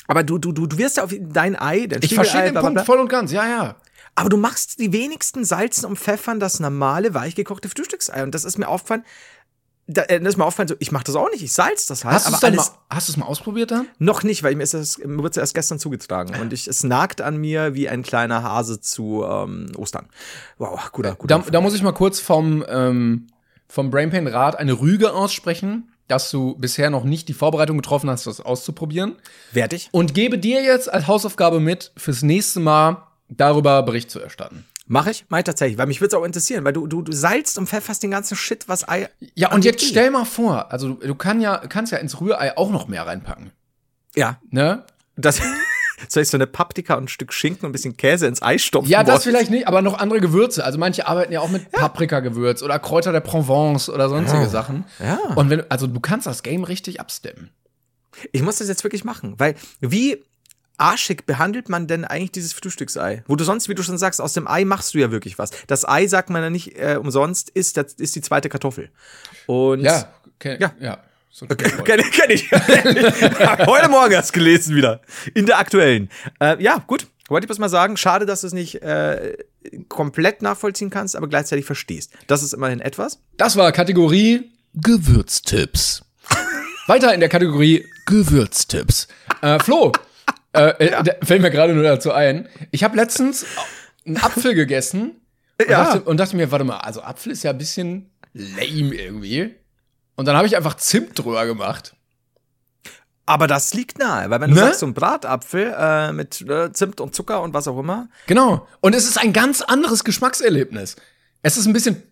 [0.06, 2.80] Aber du, du, du, du wirst ja auf dein Ei, dein Ich verstehe den Punkt
[2.86, 3.76] voll und ganz, ja, ja.
[4.14, 8.22] Aber du machst die wenigsten Salzen und Pfeffern das normale, weichgekochte Frühstücksei.
[8.22, 9.04] Und das ist mir aufgefallen.
[9.92, 12.04] Da, äh, das ist mir aufgefallen, so, ich mache das auch nicht, ich salz das
[12.04, 12.14] halt.
[12.14, 13.88] Hast du es dann mal, alles hast du's mal ausprobiert dann?
[13.98, 16.40] noch nicht, weil mir ist das, mir wird es erst gestern zugetragen.
[16.40, 20.08] Und ich, es nagt an mir wie ein kleiner Hase zu ähm, Ostern.
[20.58, 21.38] Wow, guter, guter.
[21.38, 23.26] Da, da muss ich mal kurz vom, ähm,
[23.68, 28.26] vom Brainpain Rat eine Rüge aussprechen, dass du bisher noch nicht die Vorbereitung getroffen hast,
[28.26, 29.16] das auszuprobieren.
[29.52, 29.88] Wertig.
[29.92, 34.66] Und gebe dir jetzt als Hausaufgabe mit, fürs nächste Mal darüber Bericht zu erstatten.
[34.92, 35.24] Mache ich?
[35.28, 37.68] Mach ich tatsächlich, weil mich würde es auch interessieren, weil du, du, du salzt und
[37.68, 39.08] pfefferst den ganzen Shit, was Ei.
[39.36, 39.86] Ja, und jetzt eh.
[39.86, 43.06] stell mal vor, also du, du kann ja, kannst ja ins Rührei auch noch mehr
[43.06, 43.52] reinpacken.
[44.16, 44.40] Ja.
[44.50, 44.82] Ne?
[45.14, 45.40] Das,
[46.08, 48.58] soll ich so eine Paprika und ein Stück Schinken und ein bisschen Käse ins Ei
[48.58, 48.90] stopfen?
[48.90, 50.64] Ja, das vielleicht nicht, aber noch andere Gewürze.
[50.64, 54.86] Also manche arbeiten ja auch mit Paprikagewürz oder Kräuter der Provence oder sonstige Sachen.
[54.98, 55.20] Ja.
[55.36, 57.50] Und wenn, also du kannst das Game richtig abstemmen.
[58.32, 60.24] Ich muss das jetzt wirklich machen, weil wie
[60.80, 63.22] arschig behandelt man denn eigentlich dieses Frühstücksei?
[63.26, 65.50] Wo du sonst, wie du schon sagst, aus dem Ei machst du ja wirklich was.
[65.66, 68.90] Das Ei, sagt man ja nicht äh, umsonst, ist, das ist die zweite Kartoffel.
[69.46, 70.72] Und Ja, kenn, Ja.
[70.80, 70.98] ja.
[71.32, 72.50] So ein Kenn, kenn ich.
[73.66, 75.00] Heute Morgen erst gelesen wieder.
[75.32, 76.10] In der aktuellen.
[76.40, 77.06] Äh, ja, gut.
[77.28, 77.96] Wollte ich bloß mal sagen.
[77.96, 79.36] Schade, dass du es nicht äh,
[79.88, 82.12] komplett nachvollziehen kannst, aber gleichzeitig verstehst.
[82.26, 83.20] Das ist immerhin etwas.
[83.36, 86.02] Das war Kategorie Gewürztipps.
[86.88, 89.06] Weiter in der Kategorie Gewürztipps.
[89.40, 89.92] Äh, Flo,
[90.52, 92.48] äh, äh, der- fällt mir gerade nur dazu ein.
[92.70, 93.44] Ich habe letztens
[94.06, 95.20] einen Apfel gegessen
[95.60, 95.84] und, Ja.
[95.84, 99.54] dachte, und dachte mir, warte mal, also Apfel ist ja ein bisschen lame irgendwie.
[100.16, 101.94] Und dann habe ich einfach Zimt drüber gemacht.
[103.26, 104.62] Aber das liegt nahe, weil wenn du Ne?
[104.62, 108.66] sagst, so ein Bratapfel äh, mit äh, Zimt und Zucker und was auch immer, Genau.
[108.80, 110.96] Und es ist ein ganz anderes Geschmackserlebnis.
[111.42, 112.02] Es ist ein bisschen,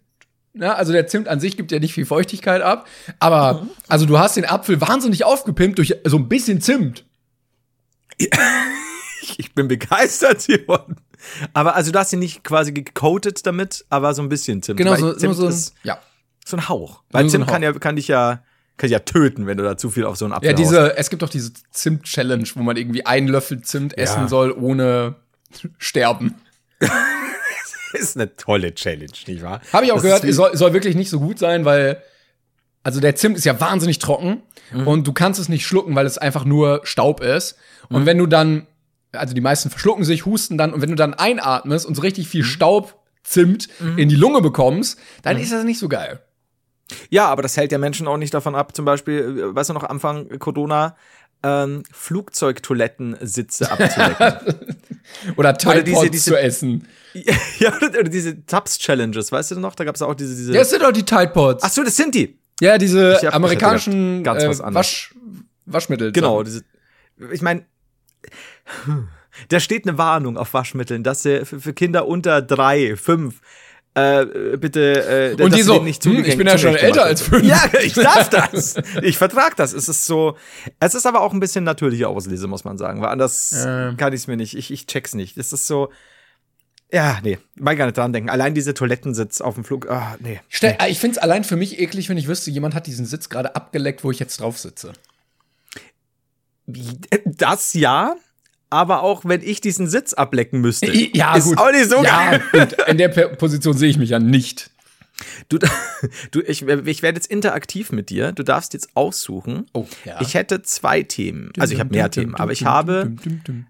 [0.53, 2.87] na, also der Zimt an sich gibt ja nicht viel Feuchtigkeit ab,
[3.19, 7.05] aber also du hast den Apfel wahnsinnig aufgepimpt durch so ein bisschen Zimt.
[9.37, 10.97] ich bin begeistert geworden.
[11.53, 14.79] Aber also du hast ihn nicht quasi gecoatet damit, aber so ein bisschen Zimt.
[14.79, 15.99] Genau, so, Zimt so, ein, ist ja.
[16.45, 17.03] so ein Hauch.
[17.11, 18.43] Weil Nur so Zimt kann ja, kann dich ja,
[18.77, 20.61] kann dich ja töten, wenn du da zu viel auf so einen Apfel Ja, haust.
[20.61, 25.17] diese, es gibt doch diese Zimt-Challenge, wo man irgendwie einen Löffel Zimt essen soll, ohne
[25.79, 26.37] sterben.
[27.93, 29.61] ist eine tolle Challenge, nicht wahr?
[29.73, 32.03] Habe ich auch Das gehört, soll, soll wirklich nicht so gut sein, weil,
[32.89, 34.87] also der Zimt ist ja wahnsinnig trocken Mhm.
[34.87, 37.57] und du kannst es nicht schlucken, weil es einfach nur Staub ist.
[37.91, 37.97] Mhm.
[37.97, 38.67] Und wenn du dann,
[39.13, 42.27] also die meisten verschlucken sich, husten dann, und wenn du dann einatmest und so richtig
[42.27, 42.31] Mhm.
[42.31, 46.21] viel Staub, Zimt in die Lunge bekommst, dann ist das nicht so geil.
[47.11, 49.19] Ja, aber das hält ja Menschen auch nicht davon ab, zum Beispiel,
[49.51, 50.97] äh, weißt du noch, Anfang Corona,
[51.43, 54.55] ähm, Flugzeugtoilettensitze abzulecken.
[55.37, 56.87] Oder Tide Pods diese- zu essen.
[57.59, 59.75] ja, oder, oder diese Tabs-Challenges, weißt du noch?
[59.75, 60.53] Da gab es auch diese, diese.
[60.53, 61.65] Das sind doch die Tide Pods.
[61.65, 62.39] Ach so, das sind die.
[62.61, 64.75] Ja, diese amerikanischen gedacht, ganz was äh.
[64.75, 65.15] Wasch,
[65.67, 66.13] Waschmittel.
[66.13, 66.65] Genau, diese.
[67.33, 67.65] Ich meine,
[69.49, 73.41] da steht eine Warnung auf Waschmitteln, dass sie für, Kinder unter drei, fünf
[73.95, 75.35] äh, bitte.
[75.39, 77.45] Äh, Und die so, nicht hm, ich bin ja schon älter als fünf.
[77.45, 78.77] Ja, ich darf das.
[79.03, 79.73] Ich vertrag das.
[79.73, 80.37] Es ist so.
[80.79, 83.01] Es ist aber auch ein bisschen natürliche Auslese, muss man sagen.
[83.01, 83.97] Weil anders Ähm.
[83.97, 84.57] kann ich es mir nicht.
[84.57, 85.37] Ich, ich check's nicht.
[85.37, 85.91] Es ist so.
[86.91, 88.31] Ja, nee, mal gar nicht dran denken.
[88.31, 90.41] Allein diese Toilettensitz auf dem Flug, ah, nee.
[90.49, 93.29] Stell, Ich finde es allein für mich eklig, wenn ich wüsste, jemand hat diesen Sitz
[93.29, 94.93] gerade abgeleckt, wo ich jetzt drauf sitze.
[97.25, 98.17] Das ja,
[98.71, 100.93] aber auch wenn ich diesen Sitz ablecken müsste.
[100.93, 101.59] Ja, ist gut.
[101.59, 102.43] auch nicht so ja, geil.
[102.53, 102.89] gut.
[102.89, 104.71] In der Position sehe ich mich ja nicht.
[105.49, 105.59] Du,
[106.31, 108.33] du ich, ich werde jetzt interaktiv mit dir.
[108.33, 109.67] Du darfst jetzt aussuchen.
[109.73, 110.21] Oh, ja.
[110.21, 111.53] Ich hätte zwei Themen.
[111.59, 113.13] Also ich habe mehr Themen, aber ich habe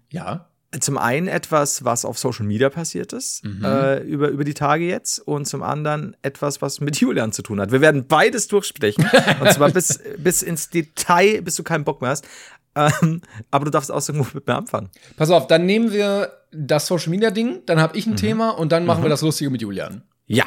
[0.09, 0.48] Ja.
[0.79, 5.19] Zum einen etwas, was auf Social Media passiert ist, äh, über, über die Tage jetzt,
[5.19, 7.71] und zum anderen etwas, was mit Julian zu tun hat.
[7.71, 9.09] Wir werden beides durchsprechen.
[9.41, 12.27] und zwar bis, bis ins Detail, bis du keinen Bock mehr hast.
[12.75, 14.89] Ähm, aber du darfst aussuchen, womit wir anfangen.
[15.17, 18.13] Pass auf, dann nehmen wir das Social Media Ding, dann habe ich Mhm.
[18.13, 20.03] ein Thema und dann machen wir das Lustige mit Julian.
[20.27, 20.45] Ja.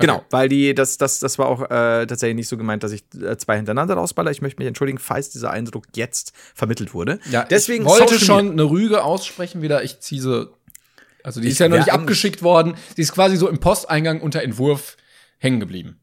[0.00, 3.04] Genau, weil die, das, das, das war auch äh, tatsächlich nicht so gemeint, dass ich
[3.20, 4.30] äh, zwei hintereinander rausballer.
[4.30, 7.18] Ich möchte mich entschuldigen, falls dieser Eindruck jetzt vermittelt wurde.
[7.30, 9.82] Ja, deswegen ich wollte schon eine Rüge aussprechen wieder.
[9.82, 10.48] Ich ziehe sie.
[11.24, 12.74] Also die ist Ich ja noch nicht abgeschickt worden.
[12.96, 14.96] Sie ist quasi so im Posteingang unter Entwurf
[15.38, 15.98] hängen geblieben.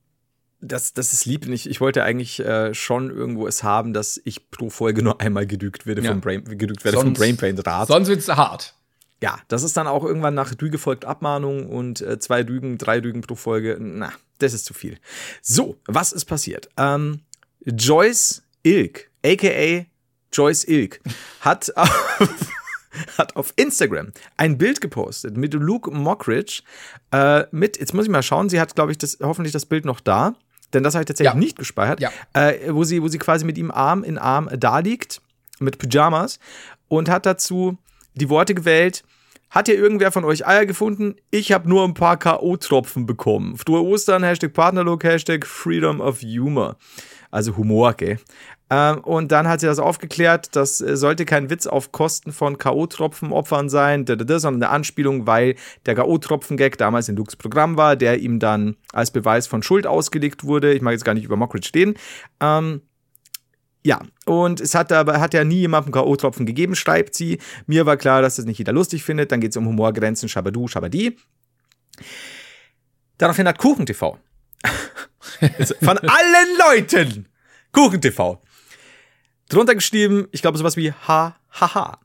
[0.62, 1.48] Das, das ist lieb.
[1.48, 5.46] Ich, ich wollte eigentlich äh, schon irgendwo es haben, dass ich pro Folge nur einmal
[5.46, 6.12] gedügt werde Ja.
[6.12, 7.88] vom Brain, gedügt werde vom Sonst- Brain Brain Rat.
[7.88, 8.74] Sonst wird's hart.
[9.26, 13.00] Ja, das ist dann auch irgendwann nach Rüge folgt Abmahnung und äh, zwei Rügen, drei
[13.00, 13.76] Rügen pro Folge.
[13.80, 15.00] Na, das ist zu viel.
[15.42, 16.70] So, was ist passiert?
[16.78, 17.22] Ähm,
[17.66, 19.86] Joyce Ilk, aka
[20.32, 21.00] Joyce Ilk,
[21.42, 22.54] hat auf,
[23.18, 26.62] hat auf Instagram ein Bild gepostet mit Luke Mockridge.
[27.12, 29.86] Äh, mit, jetzt muss ich mal schauen, sie hat, glaube ich, das, hoffentlich das Bild
[29.86, 30.36] noch da.
[30.72, 31.40] Denn das habe ich tatsächlich Ja.
[31.40, 32.00] nicht gespeichert.
[32.00, 32.12] Ja.
[32.34, 35.20] Äh, wo, sie, wo sie quasi mit ihm Arm in Arm da liegt,
[35.60, 36.38] mit Pyjamas
[36.90, 37.78] und hat dazu
[38.14, 39.04] die Worte gewählt,
[39.56, 41.16] hat hier irgendwer von euch Eier gefunden?
[41.32, 43.56] Ich habe nur ein paar K.O.-Tropfen bekommen.
[43.58, 46.76] Frohe Ostern, Hashtag Partnerlook, Hashtag Freedom of Humor.
[47.32, 48.20] Also Humor, gell?
[48.70, 52.58] Ähm, und dann hat sie das aufgeklärt, das äh, sollte kein Witz auf Kosten von
[52.58, 58.40] K.O.-Tropfen-Opfern sein, sondern eine Anspielung, weil der K.O.-Tropfen-Gag damals in Lukes Programm war, der ihm
[58.40, 60.74] dann als Beweis von Schuld ausgelegt wurde.
[60.74, 61.94] Ich mag jetzt gar nicht über Mockridge stehen.
[62.42, 62.82] Ähm,
[63.86, 67.38] ja, und es hat aber hat ja nie jemandem K.O.-Tropfen gegeben, schreibt sie.
[67.68, 69.32] Mir war klar, dass das nicht jeder lustig findet.
[69.32, 71.16] Dann geht es um Humorgrenzen, Schabadu, Schabadi.
[73.20, 74.02] Daraufhin hat KuchenTV
[75.82, 77.28] von allen Leuten
[77.74, 78.42] KuchenTV
[79.50, 82.00] drunter geschrieben, ich glaube sowas wie ha ha ha.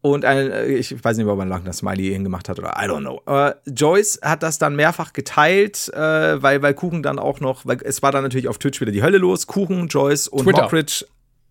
[0.00, 2.88] Und ein, äh, ich weiß nicht, ob man lang das Smiley hingemacht hat oder I
[2.88, 3.20] don't know.
[3.26, 7.78] Äh, Joyce hat das dann mehrfach geteilt, äh, weil, weil Kuchen dann auch noch, weil
[7.82, 9.46] es war dann natürlich auf Twitch wieder die Hölle los.
[9.46, 10.62] Kuchen, Joyce und Twitter.
[10.62, 11.04] Mockridge.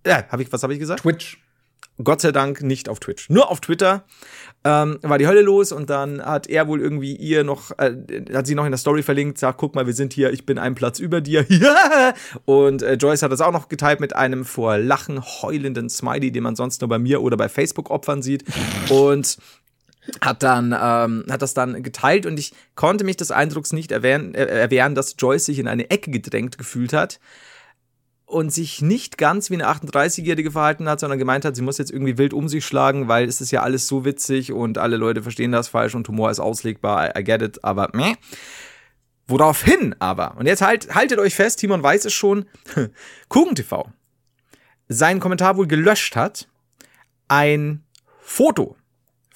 [0.06, 1.02] Ja, hab ich, was habe ich gesagt?
[1.02, 1.38] Twitch.
[2.04, 3.30] Gott sei Dank nicht auf Twitch.
[3.30, 4.06] Nur auf Twitter
[4.64, 7.96] ähm, war die Hölle los und dann hat er wohl irgendwie ihr noch, äh,
[8.34, 10.60] hat sie noch in der Story verlinkt, sagt, guck mal, wir sind hier, ich bin
[10.60, 11.46] einen Platz über dir.
[12.46, 16.44] Und äh, Joyce hat das auch noch geteilt mit einem vor Lachen heulenden Smiley, den
[16.44, 18.44] man sonst nur bei mir oder bei Facebook Opfern sieht.
[18.90, 19.38] Und
[20.22, 24.36] hat dann ähm, hat das dann geteilt und ich konnte mich des Eindrucks nicht erwehren,
[24.36, 27.20] äh, erwehren, dass Joyce sich in eine Ecke gedrängt gefühlt hat
[28.28, 31.92] und sich nicht ganz wie eine 38-Jährige verhalten hat, sondern gemeint hat, sie muss jetzt
[31.92, 35.24] irgendwie wild um sich schlagen, weil es ist ja alles so witzig und alle Leute
[35.24, 38.16] verstehen das falsch und Humor ist auslegbar, I, I get it, aber meh.
[39.28, 42.46] Woraufhin aber, und jetzt halt, haltet euch fest, Timon weiß es schon,
[43.30, 43.86] KuchenTV
[44.90, 46.48] seinen Kommentar wohl gelöscht hat,
[47.28, 47.84] ein
[48.22, 48.77] Foto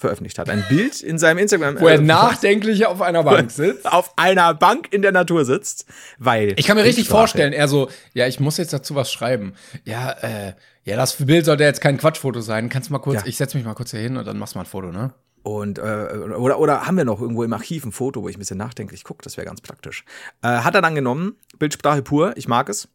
[0.02, 1.80] veröffentlicht hat, ein Bild in seinem Instagram.
[1.80, 3.90] Wo er äh, nachdenklich auf einer Bank sitzt.
[3.90, 5.86] auf einer Bank in der Natur sitzt,
[6.18, 7.20] weil Ich kann mir richtig Sprache.
[7.20, 9.54] vorstellen, er so, ja, ich muss jetzt dazu was schreiben.
[9.84, 10.52] Ja, äh,
[10.84, 12.68] ja, das Bild sollte jetzt kein Quatschfoto sein.
[12.68, 13.26] Kannst du mal kurz, Ja.
[13.26, 15.14] ich setze mich mal kurz hier hin und dann machst du mal ein Foto, ne?
[15.44, 18.38] Und äh, oder, oder haben wir noch irgendwo im Archiv ein Foto, wo ich ein
[18.38, 20.04] bisschen nachdenklich gucke, das wäre ganz praktisch.
[20.42, 22.88] Äh, hat er dann genommen, Bildsprache pur, ich mag es.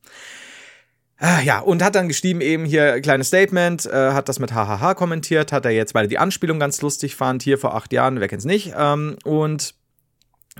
[1.19, 4.93] Äh, ja, und hat dann geschrieben, eben hier kleines Statement, äh, hat das mit hahaha
[4.93, 8.19] kommentiert, hat er jetzt, weil er die Anspielung ganz lustig fand, hier vor acht Jahren,
[8.19, 8.73] wer kennt's nicht.
[8.77, 9.73] Ähm, und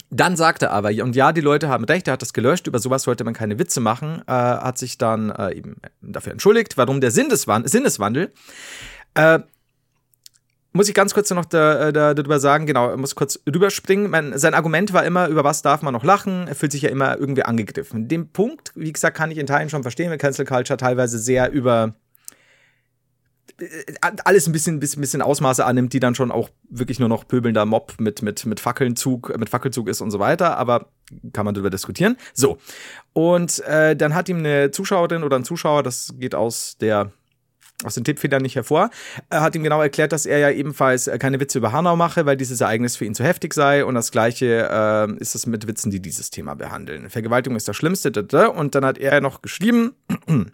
[0.09, 2.79] dann sagte er aber, und ja, die Leute haben recht, er hat das gelöscht, über
[2.79, 7.01] sowas sollte man keine Witze machen, äh, hat sich dann äh, eben dafür entschuldigt, warum
[7.01, 8.31] der Sinneswandel, Sinneswandel
[9.13, 9.39] äh,
[10.73, 14.09] muss ich ganz kurz noch da, da, darüber sagen, genau, muss kurz rüberspringen.
[14.09, 16.47] Mein, sein Argument war immer, über was darf man noch lachen?
[16.47, 18.07] Er fühlt sich ja immer irgendwie angegriffen.
[18.07, 21.51] Den Punkt, wie gesagt, kann ich in Teilen schon verstehen, wenn Cancel Culture teilweise sehr
[21.51, 21.95] über
[23.59, 23.67] äh,
[24.23, 27.65] alles ein bisschen, bisschen, bisschen Ausmaße annimmt, die dann schon auch wirklich nur noch pöbelnder
[27.65, 30.89] Mob mit, mit, mit Fackelzug, mit Fackelzug ist und so weiter, aber
[31.33, 32.17] kann man darüber diskutieren.
[32.33, 32.57] So.
[33.13, 37.11] Und äh, dann hat ihm eine Zuschauerin oder ein Zuschauer, das geht aus der
[37.83, 38.89] aus den Tippfedern nicht hervor.
[39.29, 42.25] Er hat ihm genau erklärt, dass er ja ebenfalls äh, keine Witze über Hanau mache,
[42.25, 43.85] weil dieses Ereignis für ihn zu heftig sei.
[43.85, 47.09] Und das Gleiche äh, ist es mit Witzen, die dieses Thema behandeln.
[47.09, 48.11] Vergewaltigung ist das Schlimmste.
[48.51, 49.93] Und dann hat er noch geschrieben,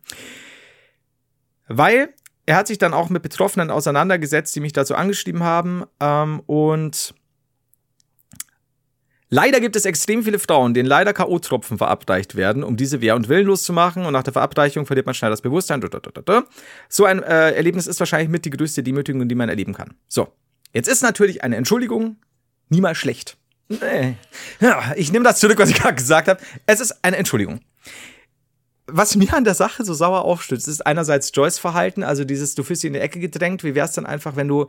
[1.68, 2.10] weil
[2.46, 5.86] er hat sich dann auch mit Betroffenen auseinandergesetzt, die mich dazu angeschrieben haben.
[6.02, 7.16] Ähm, und
[9.34, 13.30] Leider gibt es extrem viele Frauen, denen leider K.O.-Tropfen verabreicht werden, um diese wehr- und
[13.30, 14.06] willenlos zu machen.
[14.06, 15.84] Und nach der Verabreichung verliert man schnell das Bewusstsein.
[16.88, 19.96] So ein äh, Erlebnis ist wahrscheinlich mit die größte Demütigung, die man erleben kann.
[20.08, 20.28] So,
[20.72, 22.18] jetzt ist natürlich eine Entschuldigung
[22.70, 23.38] niemals schlecht.
[23.70, 24.18] Nee.
[24.60, 26.40] Ja, ich nehme das zurück, was ich gerade gesagt habe.
[26.68, 27.62] Es ist eine Entschuldigung.
[28.86, 32.62] Was mir an der Sache so sauer aufstützt, ist einerseits Joyce Verhalten, also dieses, du
[32.62, 33.64] fühlst sie in die Ecke gedrängt.
[33.64, 34.68] Wie wär's dann einfach, wenn du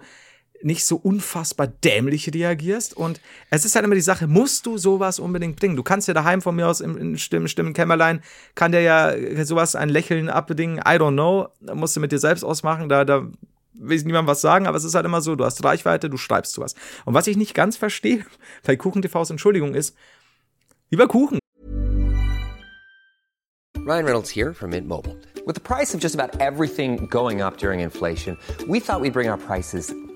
[0.64, 2.96] nicht so unfassbar dämlich reagierst.
[2.96, 5.76] Und es ist halt immer die Sache, musst du sowas unbedingt bringen?
[5.76, 8.22] Du kannst ja daheim von mir aus im, im stimmen, stimmen Kämmerlein,
[8.54, 10.78] kann der ja sowas ein Lächeln abbedingen.
[10.78, 11.48] I don't know.
[11.60, 12.88] Da musst du mit dir selbst ausmachen.
[12.88, 13.28] Da, da
[13.74, 16.16] will ich niemandem was sagen, aber es ist halt immer so, du hast Reichweite, du
[16.16, 16.74] schreibst sowas.
[17.04, 18.24] Und was ich nicht ganz verstehe
[18.64, 19.94] bei Kuchen TVs Entschuldigung ist,
[20.90, 21.38] lieber Kuchen.
[23.86, 25.14] Ryan Reynolds here from Mint Mobile.
[25.46, 29.28] With the price of just about everything going up during inflation, we thought we'd bring
[29.28, 29.94] our prices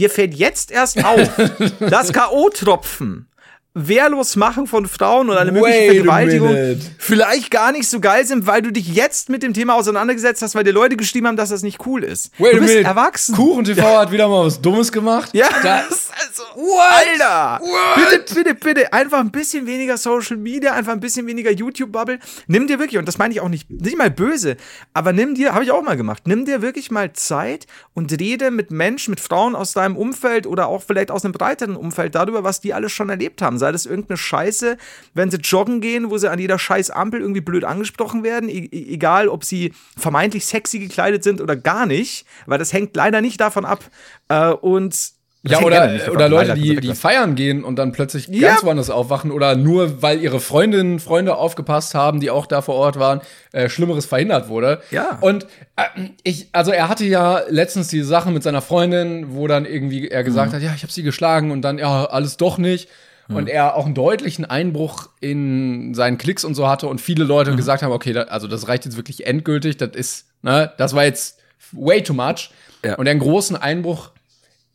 [0.00, 1.28] Dir fällt jetzt erst auf,
[1.78, 3.26] dass K.O.-Tropfen
[3.74, 8.62] wehrlos machen von Frauen oder eine mögliche Vergewaltigung vielleicht gar nicht so geil sind, weil
[8.62, 11.62] du dich jetzt mit dem Thema auseinandergesetzt hast, weil dir Leute geschrieben haben, dass das
[11.62, 12.32] nicht cool ist.
[12.38, 12.88] Wait du bist minute.
[12.88, 13.34] erwachsen.
[13.34, 15.30] Kuchen TV hat wieder mal was Dummes gemacht.
[15.32, 16.42] Ja, Da, das also,
[16.78, 17.60] Alter,
[17.96, 22.18] bitte, bitte, bitte, einfach ein bisschen weniger Social Media, einfach ein bisschen weniger YouTube-Bubble.
[22.46, 24.56] Nimm dir wirklich, und das meine ich auch nicht, nicht mal böse,
[24.92, 28.50] aber nimm dir, habe ich auch mal gemacht, nimm dir wirklich mal Zeit und rede
[28.50, 32.44] mit Menschen, mit Frauen aus deinem Umfeld oder auch vielleicht aus einem breiteren Umfeld darüber,
[32.44, 33.58] was die alles schon erlebt haben.
[33.60, 34.76] Sei das irgendeine Scheiße,
[35.14, 38.68] wenn sie joggen gehen, wo sie an jeder scheiß Ampel irgendwie blöd angesprochen werden, e
[38.72, 43.40] egal ob sie vermeintlich sexy gekleidet sind oder gar nicht, weil das hängt leider nicht
[43.40, 43.84] davon ab.
[44.28, 44.96] Äh, und
[45.42, 48.48] ja, oder, oder Leute, die, die feiern gehen und dann plötzlich Ja.
[48.50, 52.74] ganz woanders aufwachen oder nur weil ihre Freundinnen, Freunde aufgepasst haben, die auch da vor
[52.74, 54.82] Ort waren, äh, Schlimmeres verhindert wurde.
[54.90, 55.16] Ja.
[55.22, 55.44] Und
[55.76, 55.84] äh,
[56.24, 60.20] ich, also er hatte ja letztens die Sache mit seiner Freundin, wo dann irgendwie er
[60.20, 60.26] Mhm.
[60.26, 62.90] gesagt hat, ja, ich habe sie geschlagen und dann, ja, alles doch nicht.
[63.30, 63.36] Mhm.
[63.36, 67.30] Und er auch einen deutlichen Einbruch in seinen Klicks und so hatte und viele Mhm.
[67.30, 70.94] Leute gesagt haben, okay, da, also das reicht jetzt wirklich endgültig, das ist, ne, das
[70.94, 71.38] war jetzt
[71.72, 72.50] way too much.
[72.84, 72.94] Ja.
[72.96, 74.10] Und er einen großen Einbruch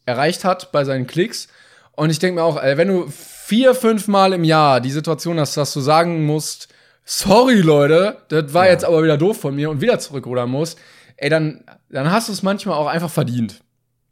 [0.05, 1.47] erreicht hat bei seinen Klicks.
[1.91, 5.39] Und ich denke mir auch, ey, wenn du vier, fünf Mal im Jahr die Situation
[5.39, 6.67] hast, dass du sagen musst,
[7.03, 10.77] sorry Leute, das war jetzt aber wieder doof von mir und wieder zurückrudern musst,
[11.17, 13.61] ey, dann, dann hast du es manchmal auch einfach verdient.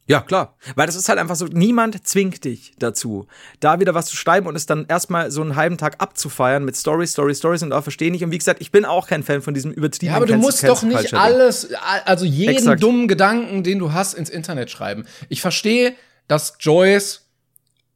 [0.05, 0.57] Ja, klar.
[0.75, 3.25] Weil das ist halt einfach so, niemand zwingt dich dazu,
[3.61, 6.75] da wieder was zu schreiben und es dann erstmal so einen halben Tag abzufeiern mit
[6.75, 8.23] Stories, Stories, Stories und auch verstehe nicht.
[8.23, 10.45] Und wie gesagt, ich bin auch kein Fan von diesem übertriebenen Ja, aber du Cancel-
[10.45, 11.69] musst doch nicht Culture alles,
[12.05, 12.83] also jeden Exakt.
[12.83, 15.05] dummen Gedanken, den du hast, ins Internet schreiben.
[15.29, 15.93] Ich verstehe,
[16.27, 17.21] dass Joyce,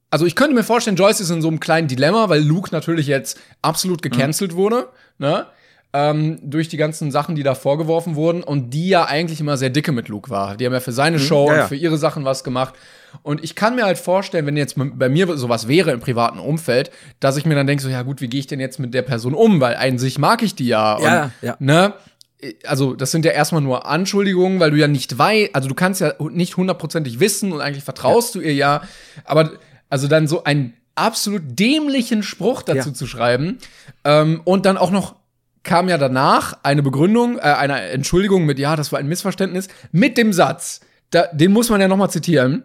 [0.10, 3.08] also ich könnte mir vorstellen, Joyce ist in so einem kleinen Dilemma, weil Luke natürlich
[3.08, 5.48] jetzt absolut gecancelt wurde, ne?
[5.94, 9.70] Ähm, durch die ganzen Sachen, die da vorgeworfen wurden und die ja eigentlich immer sehr
[9.70, 10.58] dicke mit Luke war.
[10.58, 11.50] Die haben ja für seine Show Mhm.
[11.52, 11.62] ja, ja.
[11.64, 12.74] und für ihre Sachen was gemacht.
[13.24, 16.92] Und ich kann mir halt vorstellen, wenn jetzt bei mir sowas wäre im privaten Umfeld,
[17.22, 19.02] dass ich mir dann denke, so, ja gut, wie gehe ich denn jetzt mit der
[19.02, 19.62] Person um?
[19.62, 21.00] Weil an sich mag ich die ja.
[21.02, 21.56] Ja, und, ja.
[21.60, 21.94] Ne?
[22.66, 26.02] Also, das sind ja erstmal nur Anschuldigungen, weil du ja nicht weißt, also du kannst
[26.02, 28.82] ja nicht hundertprozentig wissen und eigentlich vertraust du ihr ja.
[29.24, 29.52] Aber,
[29.90, 32.94] also dann so einen absolut dämlichen Spruch dazu Ja.
[32.94, 33.58] zu schreiben
[34.04, 35.16] ähm, und dann auch noch
[35.68, 40.18] kam ja danach eine Begründung, äh, eine Entschuldigung mit, ja, das war ein Missverständnis, mit
[40.18, 42.64] dem Satz, da, den muss man ja noch mal zitieren.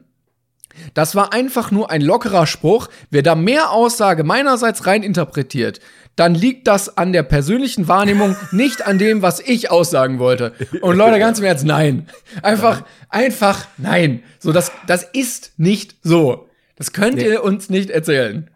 [0.95, 2.89] Das war einfach nur ein lockerer Spruch.
[3.11, 5.81] Wer da mehr Aussage meinerseits rein interpretiert,
[6.17, 10.55] dann liegt das an der persönlichen Wahrnehmung, nicht an dem, was ich aussagen wollte.
[10.81, 12.09] Und Leute, ganz im Ernst, nein.
[12.43, 14.23] Einfach, einfach nein.
[14.39, 16.49] So, das, das ist nicht so.
[16.77, 18.51] Das könnt ihr uns nicht erzählen.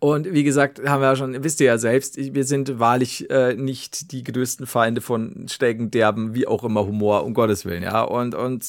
[0.00, 3.54] Und wie gesagt, haben wir ja schon, wisst ihr ja selbst, wir sind wahrlich äh,
[3.54, 8.00] nicht die größten Feinde von Stegen, Derben, wie auch immer Humor, um Gottes Willen, ja.
[8.02, 8.64] Und, und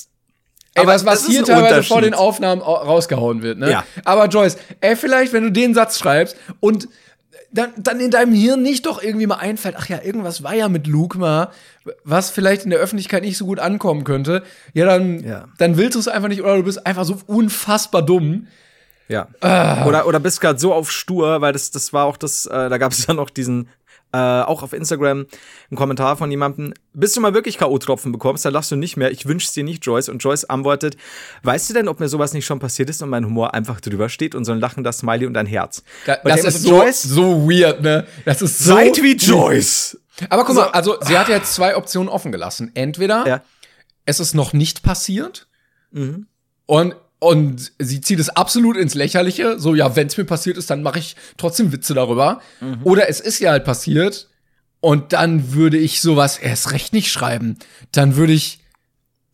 [0.73, 3.71] Ey, was, was hier teilweise vor den Aufnahmen au- rausgehauen wird, ne?
[3.71, 3.83] Ja.
[4.05, 6.87] Aber Joyce, ey, vielleicht, wenn du den Satz schreibst und
[7.53, 10.69] dann, dann in deinem Hirn nicht doch irgendwie mal einfällt, ach ja, irgendwas war ja
[10.69, 11.49] mit Luke mal,
[12.05, 15.45] was vielleicht in der Öffentlichkeit nicht so gut ankommen könnte, ja, dann, Ja.
[15.57, 18.47] dann willst du es einfach nicht oder du bist einfach so unfassbar dumm.
[19.11, 19.27] Ja.
[19.41, 19.85] Ah.
[19.85, 22.77] Oder, oder bist gerade so auf stur, weil das, das war auch das, äh, da
[22.77, 23.69] gab es ja noch diesen
[24.13, 25.25] äh, auch auf Instagram
[25.71, 29.09] ein Kommentar von jemandem, bis du mal wirklich K.O.-Tropfen bekommst, dann lachst du nicht mehr,
[29.11, 30.09] ich wünsch's dir nicht, Joyce.
[30.09, 30.97] Und Joyce antwortet,
[31.43, 34.09] weißt du denn, ob mir sowas nicht schon passiert ist und mein Humor einfach drüber
[34.09, 35.83] steht und so ein Lachen, das Smiley und ein Herz.
[36.05, 38.05] Da, das ist so, so weird, ne?
[38.25, 38.73] Das ist so.
[38.73, 39.97] Seid wie Joyce!
[40.29, 40.71] Aber guck mal, So.
[40.71, 42.71] also sie hat jetzt zwei Optionen offen gelassen.
[42.73, 43.41] Entweder Ja.
[44.05, 45.47] es ist noch nicht passiert
[45.91, 46.27] Mhm.
[46.65, 49.59] und und sie zieht es absolut ins Lächerliche.
[49.59, 52.41] So, ja, wenn es mir passiert ist, dann mache ich trotzdem Witze darüber.
[52.59, 52.79] Mhm.
[52.83, 54.27] Oder es ist ja halt passiert
[54.79, 57.57] und dann würde ich sowas erst recht nicht schreiben.
[57.91, 58.59] Dann würde ich,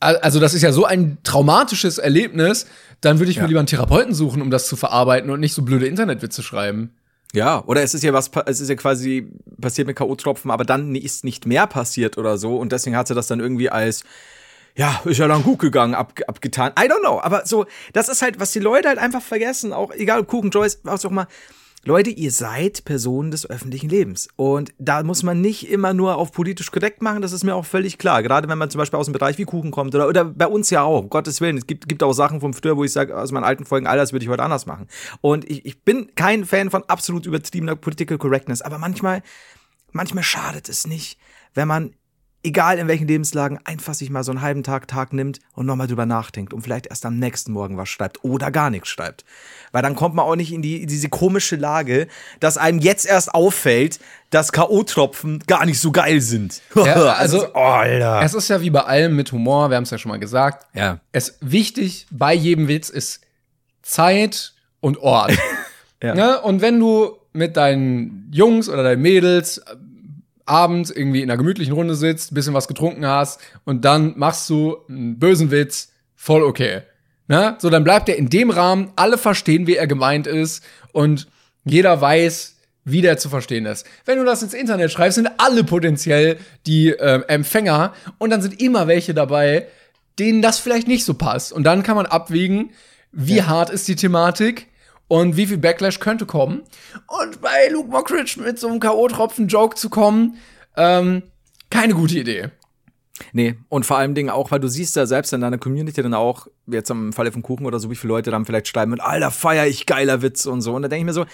[0.02, 2.66] al- also das ist ja so ein traumatisches Erlebnis,
[3.00, 3.44] dann würde ich Ja.
[3.44, 6.92] mir lieber einen Therapeuten suchen, um das zu verarbeiten und nicht so blöde Internetwitze schreiben.
[7.34, 9.30] Ja, oder es ist ja was, es ist ja quasi
[9.62, 13.16] passiert mit K.O.-Tropfen, aber dann ist nicht mehr passiert oder so und deswegen hat sie
[13.16, 14.04] das dann irgendwie als,
[14.78, 16.72] ja, ist ja dann gut gegangen, ab, abgetan.
[16.80, 19.92] I don't know, aber so, das ist halt, was die Leute halt einfach vergessen, auch
[19.92, 21.28] egal, Kuchen, Joyce, was auch mal.
[21.84, 24.28] Leute, ihr seid Personen des öffentlichen Lebens.
[24.36, 27.66] Und da muss man nicht immer nur auf politisch korrekt machen, das ist mir auch
[27.66, 28.22] völlig klar.
[28.22, 30.70] Gerade wenn man zum Beispiel aus dem Bereich wie Kuchen kommt oder, oder bei uns
[30.70, 31.58] ja auch, um Gottes Willen.
[31.58, 33.98] Es gibt, gibt auch Sachen vom früher, wo ich sage, aus meinen alten Folgen, all
[33.98, 34.88] das würde ich heute anders machen.
[35.22, 39.24] Und ich, ich bin kein Fan von absolut übertriebener Political Correctness, aber manchmal,
[39.94, 41.18] manchmal schadet es nicht,
[41.54, 41.94] wenn man,
[42.44, 45.88] egal in welchen Lebenslagen, einfach sich mal so einen halben Tag, Tag nimmt und nochmal
[45.88, 49.26] drüber nachdenkt und vielleicht erst am nächsten Morgen was schreibt oder gar nichts schreibt.
[49.72, 52.08] Weil dann kommt man auch nicht in, die, diese komische Lage,
[52.40, 56.62] dass einem jetzt erst auffällt, dass K.O.-Tropfen gar nicht so geil sind.
[56.76, 58.22] Ja, also, oh, Alter.
[58.22, 60.68] Es ist ja wie bei allem mit Humor, wir haben es ja schon mal gesagt.
[60.74, 61.00] Ja.
[61.12, 63.22] Es wichtig bei jedem Witz ist
[63.82, 65.38] Zeit und Ort.
[66.04, 66.14] Ja.
[66.14, 66.42] Ne?
[66.42, 69.64] Und wenn du mit deinen Jungs oder deinen Mädels
[70.48, 74.78] abends irgendwie in einer gemütlichen Runde sitzt, bisschen was getrunken hast und dann machst du
[74.90, 76.82] einen bösen Witz, voll okay.
[77.28, 77.56] Ne?
[77.60, 81.28] So, dann bleibt er in dem Rahmen, alle verstehen, wie er gemeint ist und
[81.66, 82.56] jeder weiß,
[82.86, 83.86] wie der zu verstehen ist.
[84.06, 88.62] Wenn du das ins Internet schreibst, sind alle potenziell die äh, Empfänger und dann sind
[88.62, 89.68] immer welche dabei,
[90.20, 91.52] denen das vielleicht nicht so passt.
[91.52, 92.72] Und dann kann man abwägen,
[93.12, 94.68] wie hart ist die Thematik
[95.08, 96.64] und wie viel Backlash könnte kommen.
[97.08, 100.38] Und bei Luke Mockridge mit so einem K.O.-Tropfen-Joke zu kommen,
[100.76, 101.24] ähm,
[101.70, 102.50] keine gute Idee.
[103.34, 106.14] Nee, und vor allem Dingen auch, weil du siehst ja selbst in deiner Community dann
[106.14, 109.00] auch, jetzt im Falle von Kuchen oder so, wie viele Leute dann vielleicht schreiben und
[109.00, 110.76] Alter, feier ich geiler Witz und so.
[110.76, 111.26] Und da denke ich mir so,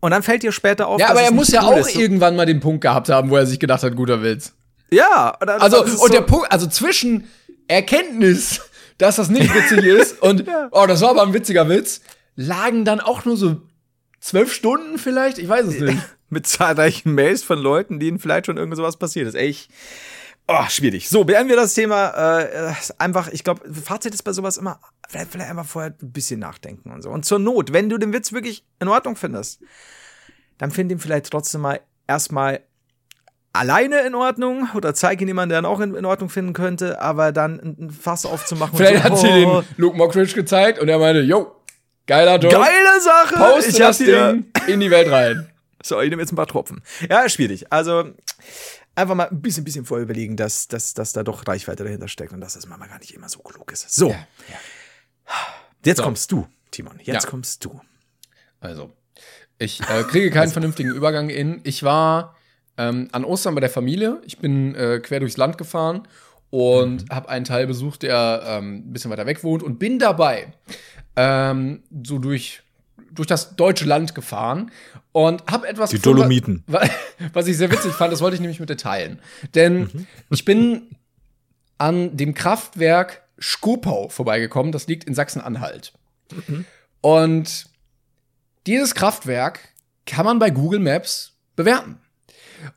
[0.00, 1.94] und dann fällt dir später auf, Ja, aber er muss ja auch ist.
[1.96, 4.52] Irgendwann mal den Punkt gehabt haben, wo er sich gedacht hat, guter Witz.
[4.92, 7.24] Ja, und dann- Also, und so- der Punkt, also zwischen
[7.66, 8.60] Erkenntnis,
[8.98, 12.00] dass das nicht witzig ist und, oh, das war aber ein witziger Witz,
[12.36, 13.60] lagen dann auch nur so
[14.20, 15.38] zwölf Stunden vielleicht?
[15.38, 16.02] Ich weiß es nicht.
[16.32, 19.34] mit zahlreichen Mails von Leuten, denen vielleicht schon irgend sowas passiert ist.
[19.34, 19.70] Echt.
[20.48, 21.08] Oh, schwierig.
[21.08, 22.40] So, beenden wir das Thema.
[22.40, 26.40] Äh, einfach, ich glaube, Fazit ist bei sowas immer, vielleicht, vielleicht einfach vorher ein bisschen
[26.40, 27.10] nachdenken und so.
[27.10, 29.60] Und zur Not, wenn du den Witz wirklich in Ordnung findest,
[30.58, 32.60] dann find ihn vielleicht trotzdem mal erstmal
[33.52, 37.00] alleine in Ordnung oder zeig ihn jemandem, der ihn auch in, in Ordnung finden könnte,
[37.00, 40.78] aber dann ein Fass aufzumachen Vielleicht und hat so, sie oh, den Luke Mockridge gezeigt
[40.78, 41.54] und er meinte, yo,
[42.16, 42.54] geiler Joke.
[42.54, 43.34] geile Sache.
[43.36, 45.48] Poste ich das Ding in die Welt rein.
[45.84, 46.80] So, ich nehme jetzt ein paar Tropfen.
[47.10, 47.72] Ja, schwierig.
[47.72, 48.12] Also
[48.94, 52.32] einfach mal ein bisschen, bisschen vorher überlegen, dass, dass, dass da doch Reichweite dahinter steckt
[52.32, 53.92] und dass das Mama gar nicht immer so klug ist.
[53.92, 54.14] So,
[55.84, 56.04] jetzt So.
[56.04, 57.00] kommst du, Timon.
[57.02, 57.28] Jetzt Ja.
[57.30, 57.80] kommst du.
[58.60, 58.92] Also,
[59.58, 61.60] ich äh, kriege keinen vernünftigen Übergang in.
[61.64, 62.36] Ich war
[62.78, 64.20] ähm, an Ostern bei der Familie.
[64.24, 66.06] Ich bin äh, quer durchs Land gefahren
[66.52, 70.52] und habe einen Teil besucht, der ähm, ein bisschen weiter weg wohnt und bin dabei
[71.16, 72.60] ähm, so durch
[73.10, 74.70] durch das deutsche Land gefahren
[75.12, 76.64] und habe etwas Die gefunden, Dolomiten.
[76.66, 76.86] wa-
[77.32, 79.18] was ich sehr witzig fand, das wollte ich nämlich mit dir teilen.
[79.54, 80.94] Denn ich bin
[81.78, 85.92] an dem Kraftwerk Skopau vorbeigekommen, das liegt in Sachsen-Anhalt.
[87.02, 87.66] Und
[88.66, 89.60] dieses Kraftwerk
[90.06, 91.98] kann man bei Google Maps bewerten.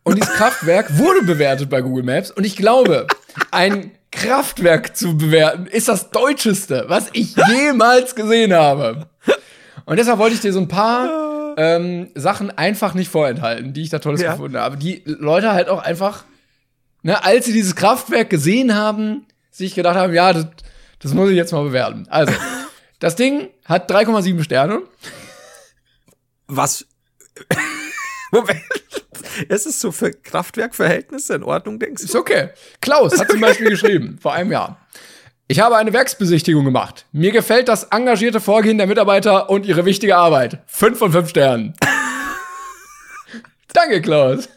[0.03, 2.31] Und dieses Kraftwerk wurde bewertet bei Google Maps.
[2.31, 3.07] Und ich glaube,
[3.51, 9.07] ein Kraftwerk zu bewerten ist das Deutscheste, was ich jemals gesehen habe.
[9.85, 13.89] Und deshalb wollte ich dir so ein paar ähm, Sachen einfach nicht vorenthalten, die ich
[13.89, 14.31] da Tolles Ja.
[14.31, 14.77] gefunden habe.
[14.77, 16.23] Die Leute halt auch einfach,
[17.03, 20.47] ne, als sie dieses Kraftwerk gesehen haben, sich gedacht haben, ja, das,
[20.99, 22.07] das muss ich jetzt mal bewerten.
[22.09, 22.33] Also,
[22.99, 24.81] das Ding hat 3,7 Sterne.
[26.47, 26.85] Was?
[28.31, 28.61] Moment.
[29.49, 32.07] Es ist so für Kraftwerkverhältnisse in Ordnung, denkst du?
[32.07, 32.49] Ist okay.
[32.81, 34.79] Klaus hat zum Beispiel geschrieben, vor einem Jahr.
[35.47, 37.05] Ich habe eine Werksbesichtigung gemacht.
[37.11, 40.59] Mir gefällt das engagierte Vorgehen der Mitarbeiter und ihre wichtige Arbeit.
[40.65, 41.73] Fünf von fünf Sternen.
[43.73, 44.49] Danke, Klaus.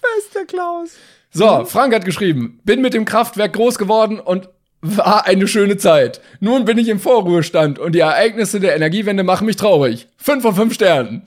[0.00, 0.90] Bester Klaus.
[1.32, 4.48] So, Frank hat geschrieben, bin mit dem Kraftwerk groß geworden und
[4.80, 6.20] war eine schöne Zeit.
[6.40, 10.06] Nun bin ich im Vorruhestand und die Ereignisse der Energiewende machen mich traurig.
[10.16, 11.24] Fünf von fünf Sternen.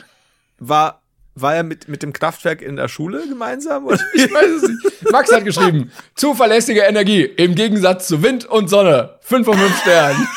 [0.59, 0.98] War
[1.41, 3.85] war er mit, mit dem Kraftwerk in der Schule gemeinsam?
[3.85, 3.99] Oder?
[4.13, 5.11] Ich weiß es nicht.
[5.11, 9.17] Max hat geschrieben, zuverlässige Energie im Gegensatz zu Wind und Sonne.
[9.21, 10.27] 5 von 5 Sternen.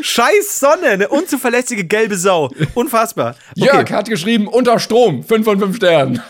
[0.00, 2.50] Scheiß Sonne, eine unzuverlässige gelbe Sau.
[2.74, 3.34] Unfassbar.
[3.56, 3.66] Okay.
[3.66, 5.24] Jörg hat geschrieben, unter Strom.
[5.24, 6.22] 5 von 5 Sternen.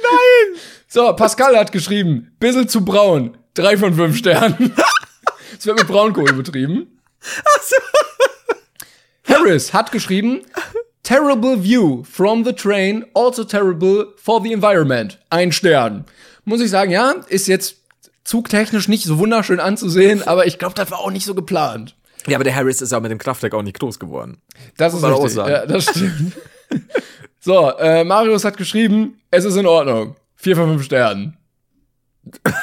[0.00, 0.60] Nein!
[0.86, 3.36] So, Pascal hat geschrieben, bissel zu braun.
[3.54, 4.74] 3 von 5 Sternen.
[5.58, 7.00] Es wird mit Braunkohle betrieben.
[9.38, 10.42] Harris hat geschrieben,
[11.02, 15.18] terrible view from the train, also terrible for the environment.
[15.30, 16.04] Ein Stern.
[16.44, 17.76] Muss ich sagen, ja, ist jetzt
[18.24, 21.94] zugtechnisch nicht so wunderschön anzusehen, aber ich glaube, das war auch nicht so geplant.
[22.26, 24.42] Ja, aber der Harris ist ja mit dem Kraftwerk auch nicht groß geworden.
[24.76, 25.36] Das ist richtig.
[25.36, 26.32] Ja, das stimmt.
[27.40, 30.16] so, äh, Marius hat geschrieben, es ist in Ordnung.
[30.36, 31.36] 4 von 5 Sternen.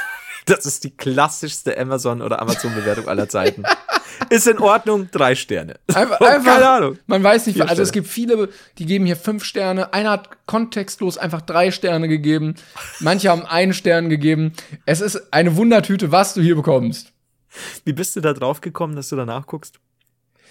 [0.45, 3.63] Das ist die klassischste Amazon- oder Amazon-Bewertung aller Zeiten.
[4.29, 5.75] Ist in Ordnung, drei Sterne.
[5.93, 6.97] Einfach, Oh, einfach, keine Ahnung.
[7.07, 9.93] Man weiß nicht, Vier also es gibt viele, die geben hier fünf Sterne.
[9.93, 12.55] Einer hat kontextlos einfach drei Sterne gegeben.
[12.99, 14.53] Manche haben einen Stern gegeben.
[14.85, 17.11] Es ist eine Wundertüte, was du hier bekommst.
[17.83, 19.79] Wie bist du da drauf gekommen, dass du da nachguckst?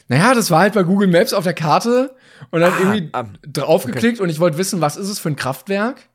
[0.09, 2.15] Naja, das war halt bei Google Maps auf der Karte
[2.51, 6.09] und dann irgendwie ah, draufgeklickt und ich wollte wissen, was ist es für ein Kraftwerk?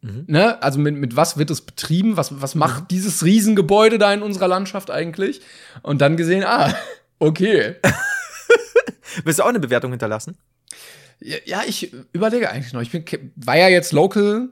[0.00, 0.24] Mhm.
[0.26, 0.62] Ne?
[0.62, 2.16] Also mit, mit was wird es betrieben?
[2.16, 5.40] Was, was macht dieses Riesengebäude da in unserer Landschaft eigentlich?
[5.82, 6.74] Und dann gesehen, ah,
[7.18, 7.76] okay.
[9.24, 10.36] Willst du auch eine Bewertung hinterlassen?
[11.20, 12.82] Ja, ja, ich überlege eigentlich noch.
[12.82, 14.50] Ich bin, war ja jetzt Local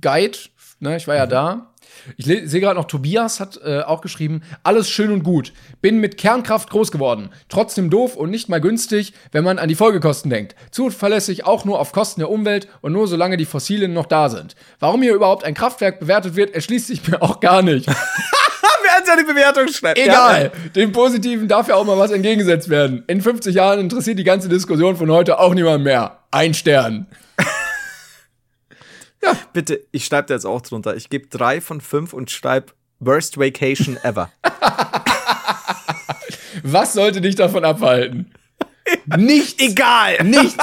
[0.00, 0.38] Guide,
[0.80, 0.96] ne?
[0.96, 1.74] Ich war ja da.
[2.16, 5.52] Ich sehe gerade noch, Tobias hat äh, auch geschrieben, alles schön und gut.
[5.80, 7.30] Bin mit Kernkraft groß geworden.
[7.48, 10.54] Trotzdem doof und nicht mal günstig, wenn man an die Folgekosten denkt.
[10.70, 14.54] Zuverlässig auch nur auf Kosten der Umwelt und nur solange die Fossilien noch da sind.
[14.80, 17.88] Warum hier überhaupt ein Kraftwerk bewertet wird, erschließt sich mir auch gar nicht.
[18.82, 19.98] Wer hat seine Bewertung schreibt?
[19.98, 20.50] Egal.
[20.74, 23.04] Dem Positiven darf ja auch mal was entgegengesetzt werden.
[23.06, 26.18] In 50 Jahren interessiert die ganze Diskussion von heute auch niemand mehr.
[26.30, 27.06] Ein Stern.
[29.52, 30.96] Bitte, ich schreibe da jetzt auch drunter.
[30.96, 34.30] Ich gebe drei von fünf und schreibe Worst Vacation ever.
[36.62, 38.32] Was sollte dich davon abhalten?
[39.16, 39.62] Nichts.
[39.62, 40.22] Egal.
[40.24, 40.56] Nichts.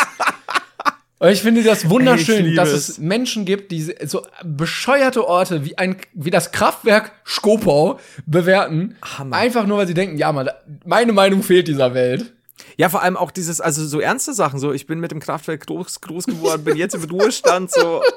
[1.24, 2.90] Ich finde das wunderschön, dass es.
[2.90, 9.38] es Menschen gibt, die so bescheuerte Orte wie ein wie das Kraftwerk Skopau bewerten, Hammer.
[9.38, 10.50] einfach nur weil sie denken, ja, Mann,
[10.86, 12.34] meine Meinung fehlt dieser Welt.
[12.78, 15.66] Ja, vor allem auch dieses, also so ernste Sachen, so ich bin mit dem Kraftwerk
[15.66, 18.02] groß, groß geworden, bin jetzt im Ruhestand, so.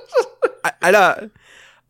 [0.81, 1.31] Alter,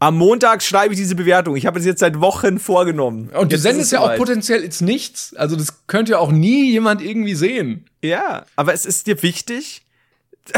[0.01, 1.57] am Montag schreibe ich diese Bewertung.
[1.57, 3.31] Ich habe es jetzt seit Wochen vorgenommen.
[3.31, 5.35] Und du sendest ja auch potenziell ins Nichts.
[5.37, 7.87] Also das könnte ja auch nie jemand irgendwie sehen.
[8.03, 9.83] Ja, aber es ist dir wichtig,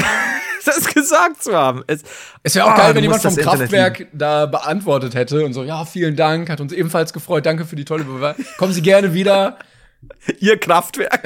[0.64, 1.82] das gesagt zu haben.
[1.86, 2.02] Es,
[2.42, 5.64] Es wäre auch Ah, geil, du wenn jemand vom Kraftwerk da beantwortet hätte und so,
[5.64, 8.44] ja, vielen Dank, hat uns ebenfalls gefreut, danke für die tolle Bewertung.
[8.58, 9.58] Kommen Sie gerne wieder.
[10.40, 11.22] Ihr Kraftwerk.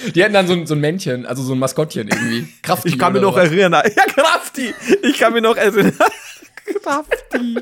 [0.14, 2.48] Die hätten dann so ein, so ein Männchen, also so ein Maskottchen irgendwie.
[2.62, 3.82] Krafti Ich kann mir noch erinnern.
[3.96, 4.74] Ja, Krafti.
[5.02, 5.94] Ich kann mir noch erinnern.
[6.82, 7.58] Krafti.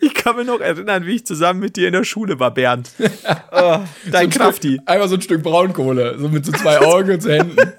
[0.00, 2.90] Ich kann mir noch erinnern, wie ich zusammen mit dir in der Schule war, Bernd.
[3.50, 4.74] Oh, dein So ein Krafti.
[4.74, 7.72] Stück, einmal so ein Stück Braunkohle, so mit so zwei Augen und so Händen.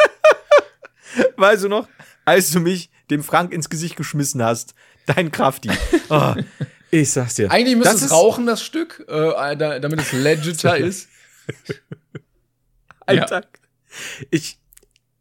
[1.37, 1.87] Weißt du noch,
[2.25, 4.73] als du mich dem Frank ins Gesicht geschmissen hast?
[5.05, 5.69] Dein Krafti.
[6.09, 6.33] Oh,
[6.89, 7.51] ich sag's dir.
[7.51, 11.09] Eigentlich müsste es rauchen, das Stück, äh, da, damit es legiter ist.
[13.05, 13.43] Alter.
[14.31, 14.57] Ich,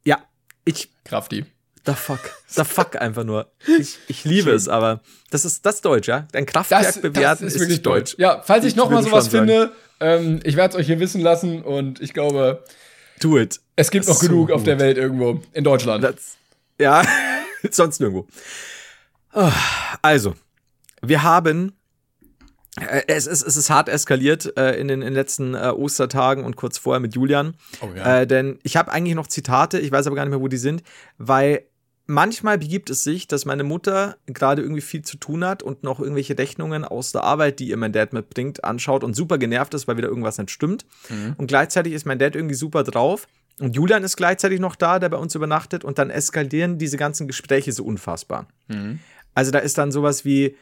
[0.05, 0.23] ja,
[0.65, 1.45] ich, Krafti.
[1.85, 3.51] the fuck, the fuck einfach nur.
[3.79, 5.01] Ich, ich liebe es, aber
[5.31, 6.27] das ist das Deutsch, ja?
[6.33, 8.15] Ein Kraftwerk Das, bewerten das ist wirklich deutsch.
[8.19, 11.21] Ja, falls ich noch mal würde sowas finde, ähm, ich werde es euch hier wissen
[11.21, 12.65] lassen und ich glaube,
[13.21, 13.61] Do it.
[13.77, 14.67] es gibt noch So genug auf gut.
[14.69, 16.03] der Welt irgendwo in Deutschland.
[16.05, 16.37] Das,
[16.81, 17.05] ja,
[17.71, 18.27] sonst nirgendwo.
[19.33, 19.53] Ah,
[20.03, 20.35] Also,
[21.03, 21.77] wir haben.
[22.81, 26.45] Äh, Es ist, es ist hart eskaliert äh, in, den, in den letzten äh, Ostertagen
[26.45, 27.55] und kurz vorher mit Julian.
[27.81, 28.21] Oh ja.
[28.21, 30.57] äh, denn ich habe eigentlich noch Zitate, ich weiß aber gar nicht mehr, wo die
[30.57, 30.83] sind,
[31.19, 31.67] weil
[32.07, 36.01] manchmal begibt es sich, dass meine Mutter gerade irgendwie viel zu tun hat und noch
[36.01, 39.87] irgendwelche Rechnungen aus der Arbeit, die ihr mein Dad mitbringt, anschaut und super genervt ist,
[39.87, 40.85] weil wieder irgendwas nicht stimmt.
[41.39, 43.29] Und gleichzeitig ist mein Dad irgendwie super drauf.
[43.61, 45.85] Und Julian ist gleichzeitig noch da, der bei uns übernachtet.
[45.85, 48.49] Und dann eskalieren diese ganzen Gespräche so unfassbar.
[49.35, 50.57] Also da ist dann sowas wie,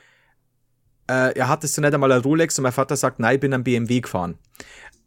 [1.10, 2.58] äh, ja, hattest du nicht einmal ein Rolex?
[2.58, 4.38] Und mein Vater sagt, nein, ich bin am BMW gefahren.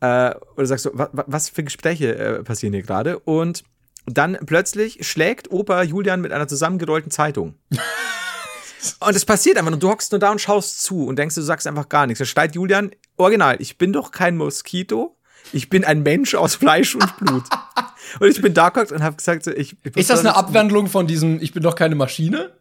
[0.01, 3.19] Äh, oder sagst du, wa, wa, was für Gespräche äh, passieren hier gerade?
[3.19, 3.63] Und
[4.05, 7.55] dann plötzlich schlägt Opa Julian mit einer zusammengerollten Zeitung.
[8.99, 11.41] und es passiert einfach nur, du hockst nur da und schaust zu und denkst, du
[11.41, 12.19] sagst einfach gar nichts.
[12.19, 15.15] Da schreit Julian, original, ich bin doch kein Moskito,
[15.53, 17.43] ich bin ein Mensch aus Fleisch und Blut.
[18.19, 21.41] und ich bin da und habe gesagt, ich, ich ist das eine Abwandlung von diesem
[21.41, 22.51] Ich bin doch keine Maschine?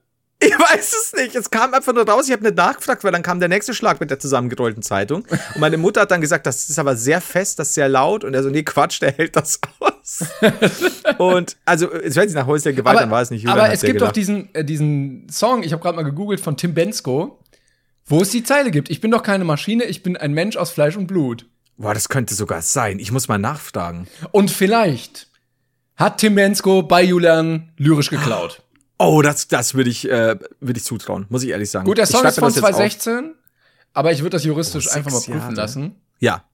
[0.43, 1.37] Ich weiß es nicht.
[1.37, 2.27] Es kam einfach nur raus.
[2.27, 5.25] Ich habe nicht nachgefragt, weil dann kam der nächste Schlag mit der zusammengerollten Zeitung.
[5.55, 8.25] Und meine Mutter hat dann gesagt, das ist aber sehr fest, das ist sehr laut.
[8.25, 10.25] Und er so, nee, Quatsch, der hält das aus.
[11.19, 13.83] und also, es hört sich nach häuslicher Gewalt, dann war es nicht Julian, aber es
[13.83, 17.39] gibt doch diesen, äh, diesen Song, ich habe gerade mal gegoogelt, von Tim Bensko,
[18.07, 18.91] wo es die Zeile gibt.
[18.91, 21.47] Ich bin doch keine Maschine, ich bin ein Mensch aus Fleisch und Blut.
[21.77, 22.99] Boah, das könnte sogar sein.
[22.99, 24.09] Ich muss mal nachfragen.
[24.33, 25.29] Und vielleicht
[25.97, 28.63] hat Tim Bensko bei Julian lyrisch geklaut.
[28.99, 31.87] Oh, das, das würde ich, äh, würde ich zutrauen, muss ich ehrlich sagen.
[31.87, 32.71] Gut, der Song ist von das jetzt auf.
[32.77, 33.35] 2016,
[33.95, 35.55] aber ich würde das juristisch Oh, einfach mal prüfen Jahre.
[35.55, 35.97] lassen.
[36.21, 36.45] Ja.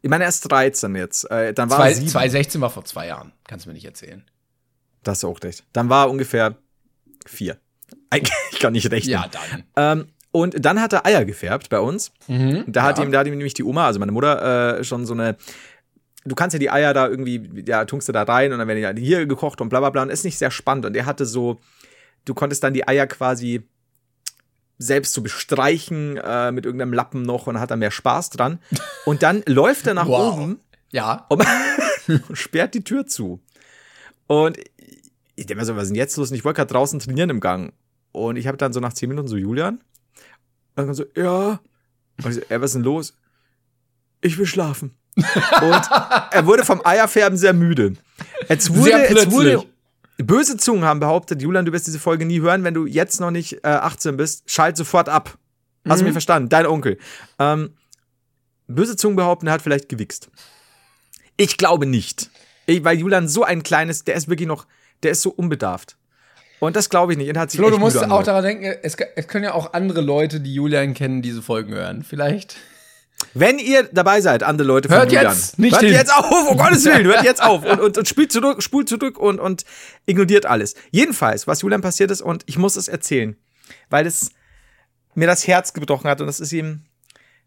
[0.00, 1.30] Ich meine, er ist 13 jetzt.
[1.30, 2.08] Äh, dann war Zwei, er sieben.
[2.08, 3.32] 2016 war vor zwei Jahren.
[3.46, 4.24] Kannst du mir nicht erzählen.
[5.02, 5.64] Das ist auch recht.
[5.72, 6.56] Dann war er ungefähr
[7.26, 7.58] vier.
[8.10, 9.12] Eigentlich- Ich kann nicht rechnen.
[9.12, 9.64] Ja, dann.
[10.00, 12.12] Ähm, und dann hat er Eier gefärbt bei uns.
[12.28, 12.64] Mhm.
[12.68, 13.04] Da hat Ja.
[13.04, 15.36] ihm, da hat ihm nämlich die Oma, also meine Mutter, äh, schon so eine.
[16.24, 18.96] Du kannst ja die Eier da irgendwie, ja, tunkst du da rein und dann werden
[18.96, 20.02] die hier gekocht und bla bla bla.
[20.02, 20.84] Und ist nicht sehr spannend.
[20.84, 21.58] Und er hatte so,
[22.28, 23.62] du konntest dann die Eier quasi
[24.78, 28.60] selbst so bestreichen äh, mit irgendeinem Lappen noch und hat dann mehr Spaß dran.
[29.06, 30.34] Und dann läuft er nach Wow.
[30.34, 30.60] oben
[30.92, 31.26] Ja.
[31.28, 31.44] und
[32.32, 33.40] sperrt die Tür zu.
[34.28, 34.56] Und
[35.34, 36.30] ich denke mir so, was ist denn jetzt los?
[36.30, 37.72] Und ich wollte gerade draußen trainieren im Gang.
[38.12, 39.80] Und ich habe dann so nach zehn Minuten so Julian.
[40.76, 41.60] Und dann so, ja.
[42.22, 43.14] Und ich so, ey, was ist denn los?
[44.20, 44.94] Ich will schlafen.
[45.16, 45.24] Und
[46.30, 47.94] er wurde vom Eierfärben sehr müde.
[48.48, 49.72] Jetzt wurde, Sehr jetzt wurde, plötzlich.
[50.18, 53.30] Böse Zungen haben behauptet, Julian, du wirst diese Folge nie hören, wenn du jetzt noch
[53.30, 55.38] nicht äh, 18 bist, schalt sofort ab.
[55.88, 56.50] Hast du mich verstanden?
[56.50, 56.98] Dein Onkel.
[57.38, 57.70] Ähm,
[58.66, 60.28] böse Zungen behaupten, er hat vielleicht gewichst.
[61.36, 62.30] Ich glaube nicht.
[62.66, 64.66] Ich, weil Julian so ein kleines, der ist wirklich noch,
[65.02, 65.96] der ist so unbedarft.
[66.60, 67.28] Und das glaube ich nicht.
[67.34, 70.00] Er hat sich Flo, du musst auch daran denken, es, es können ja auch andere
[70.00, 72.02] Leute, die Julian kennen, diese Folgen hören.
[72.02, 72.56] Vielleicht.
[73.34, 75.92] Wenn ihr dabei seid, andere Leute von Hört Julian, jetzt nicht hört hin.
[75.92, 79.18] jetzt auf, um Gottes Willen, hört jetzt auf und, und, und spült zurück, spult zurück
[79.18, 79.64] und, und
[80.06, 80.74] ignoriert alles.
[80.90, 83.36] Jedenfalls, was Julian passiert ist und ich muss es erzählen,
[83.90, 84.30] weil es
[85.14, 86.82] mir das Herz gebrochen hat und das ist ihm,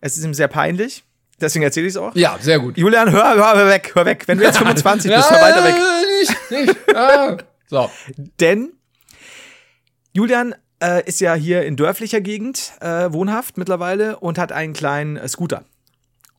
[0.02, 1.04] es ist ihm sehr peinlich.
[1.40, 2.14] Deswegen erzähle ich es auch.
[2.16, 2.78] Ja, sehr gut.
[2.78, 4.28] Julian, hör, hör, hör weg, hör weg.
[4.28, 5.76] Wenn du jetzt 25 bist, hör weiter weg.
[6.20, 6.96] Nicht, nicht.
[6.96, 7.38] Ah.
[7.68, 7.90] So.
[8.40, 8.74] Denn
[10.14, 15.18] Julian äh, ist ja hier in dörflicher Gegend äh, wohnhaft mittlerweile und hat einen kleinen
[15.18, 15.64] äh, Scooter.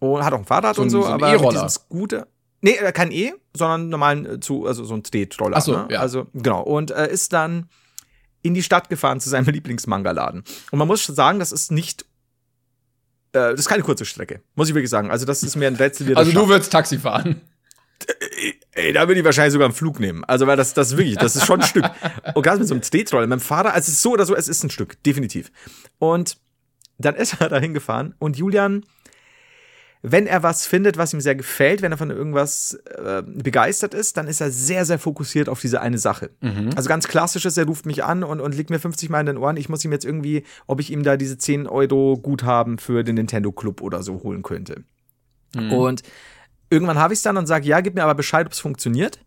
[0.01, 1.53] Und hat auch ein Fahrrad So und so, so aber mit E-Roller.
[1.65, 2.27] diesem Scooter.
[2.61, 5.57] Nee, äh, kein E, sondern normalen äh, zu, also so ein Tretroller.
[5.57, 5.89] Ach so, ne?
[5.91, 6.01] ja.
[6.01, 6.63] Also, genau.
[6.63, 7.69] Und äh, ist dann
[8.43, 10.43] in die Stadt gefahren zu seinem Lieblingsmangaladen.
[10.71, 12.03] Und man muss schon sagen, das ist nicht.
[13.33, 15.11] Äh, das ist keine kurze Strecke, muss ich wirklich sagen.
[15.11, 17.41] Also, das ist mir ein Rätsel, wie Also du würdest Taxi fahren.
[18.73, 20.25] Ey, da würde ich wahrscheinlich sogar einen Flug nehmen.
[20.25, 21.85] Also, weil das, das wirklich, das ist schon ein Stück.
[22.35, 24.49] Und gerade mit so einem mit dem Fahrrad, also es ist so oder so, es
[24.49, 25.51] ist ein Stück, definitiv.
[25.99, 26.37] Und
[26.99, 28.85] dann ist er da hingefahren und Julian,
[30.05, 34.17] wenn er was findet, was ihm sehr gefällt, wenn er von irgendwas äh, begeistert ist,
[34.17, 36.31] dann ist er sehr, sehr fokussiert auf diese eine Sache.
[36.75, 39.27] Also ganz klassisch ist, er ruft mich an und, und legt mir 50 Mal in
[39.27, 42.79] den Ohren, ich muss ihm jetzt irgendwie, ob ich ihm da diese 10 Euro Guthaben
[42.79, 44.83] für den Nintendo Club oder so holen könnte.
[45.71, 46.03] Und
[46.73, 49.19] irgendwann habe ich es dann und sage, ja, gib mir aber Bescheid, ob es funktioniert.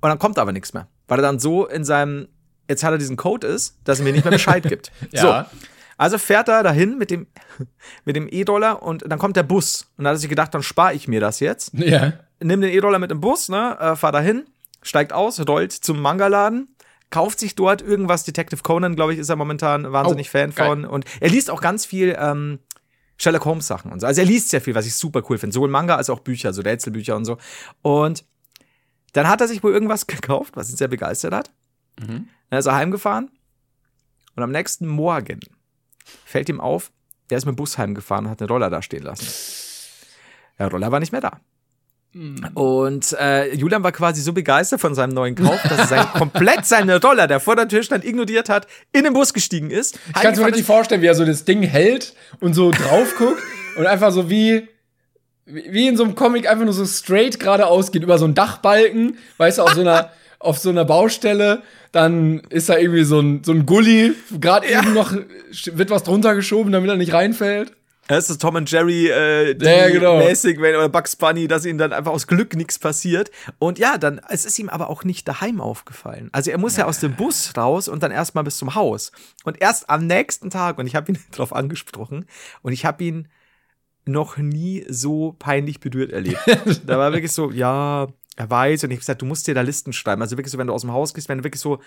[0.00, 0.88] Und dann kommt aber nichts mehr.
[1.08, 2.28] Weil er dann so in seinem,
[2.68, 4.90] jetzt hat er diesen Code ist, dass er mir nicht mehr Bescheid gibt.
[5.12, 5.20] Ja.
[5.50, 5.56] So.
[5.98, 7.26] Also fährt er dahin mit dem,
[8.06, 9.92] mit dem E-Dollar und dann kommt der Bus.
[9.98, 11.74] Und da hat er sich gedacht, dann spare ich mir das jetzt.
[11.74, 12.14] Ja.
[12.42, 14.44] Nimm den E-Dollar mit dem Bus, ne, äh, fahr dahin,
[14.80, 16.74] steigt aus, rollt zum Mangaladen,
[17.10, 18.24] kauft sich dort irgendwas.
[18.24, 20.66] Detective Conan, glaube ich, ist er momentan wahnsinnig Oh, Fan geil.
[20.68, 20.84] von.
[20.86, 22.60] Und er liest auch ganz viel ähm,
[23.20, 24.06] Sherlock Holmes Sachen und so.
[24.06, 25.52] Also er liest sehr viel, was ich super cool finde.
[25.52, 27.36] Sowohl Manga als auch Bücher, so Rätselbücher und so.
[27.82, 28.24] Und
[29.12, 31.50] dann hat er sich wohl irgendwas gekauft, was ihn sehr begeistert hat.
[32.00, 32.28] Mhm.
[32.48, 33.30] Dann ist er heimgefahren.
[34.36, 35.40] Und am nächsten Morgen
[36.24, 36.92] fällt ihm auf,
[37.28, 39.26] der ist mit dem Bus heimgefahren und hat einen Roller da stehen lassen.
[40.58, 41.40] Der Roller war nicht mehr da.
[42.54, 46.66] Und äh, Julian war quasi so begeistert von seinem neuen Kauf, dass er sein, komplett
[46.66, 49.98] seine Roller, der vor der Tür stand, ignoriert hat, in den Bus gestiegen ist.
[50.08, 53.40] Ich kann mir richtig vorstellen, wie er so das Ding hält und so drauf guckt
[53.76, 54.66] und einfach so wie,
[55.46, 59.16] wie in so einem Comic einfach nur so straight geradeaus geht über so einen Dachbalken,
[59.36, 61.62] weißt du, auf so einer, auf so einer Baustelle.
[61.92, 66.34] Dann ist da irgendwie so ein, so ein Gully, gerade eben noch wird was drunter
[66.34, 67.72] geschoben, damit er nicht reinfällt.
[68.10, 70.18] Das ist Tom und Jerry äh, Ja, genau.
[70.18, 73.30] mäßig, wenn, oder Bugs Bunny, dass ihm dann einfach aus Glück nichts passiert.
[73.60, 76.28] Und ja, dann, es ist ihm aber auch nicht daheim aufgefallen.
[76.32, 79.12] Also er muss ja, aus dem Bus raus und dann erstmal bis zum Haus.
[79.44, 82.26] Und erst am nächsten Tag, und ich habe ihn darauf angesprochen,
[82.62, 83.28] und ich habe ihn
[84.06, 86.40] noch nie so peinlich berührt erlebt.
[86.86, 89.60] da war wirklich so, ja, er weiß, und ich habe gesagt, du musst dir da
[89.60, 90.20] Listen schreiben.
[90.20, 91.78] Also wirklich so, wenn du aus dem Haus gehst, wenn du wirklich so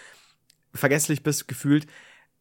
[0.74, 1.86] vergesslich bist, gefühlt,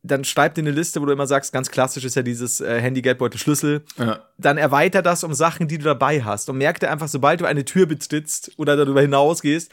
[0.02, 2.80] dann schreib dir eine Liste, wo du immer sagst, ganz klassisch ist ja dieses äh,
[2.80, 3.84] Handy, Geldbeutel, Schlüssel.
[3.98, 4.20] Ja.
[4.36, 6.50] Dann erweiter das um Sachen, die du dabei hast.
[6.50, 9.70] Und merk dir einfach, sobald du eine Tür betrittst oder darüber hinausgehst,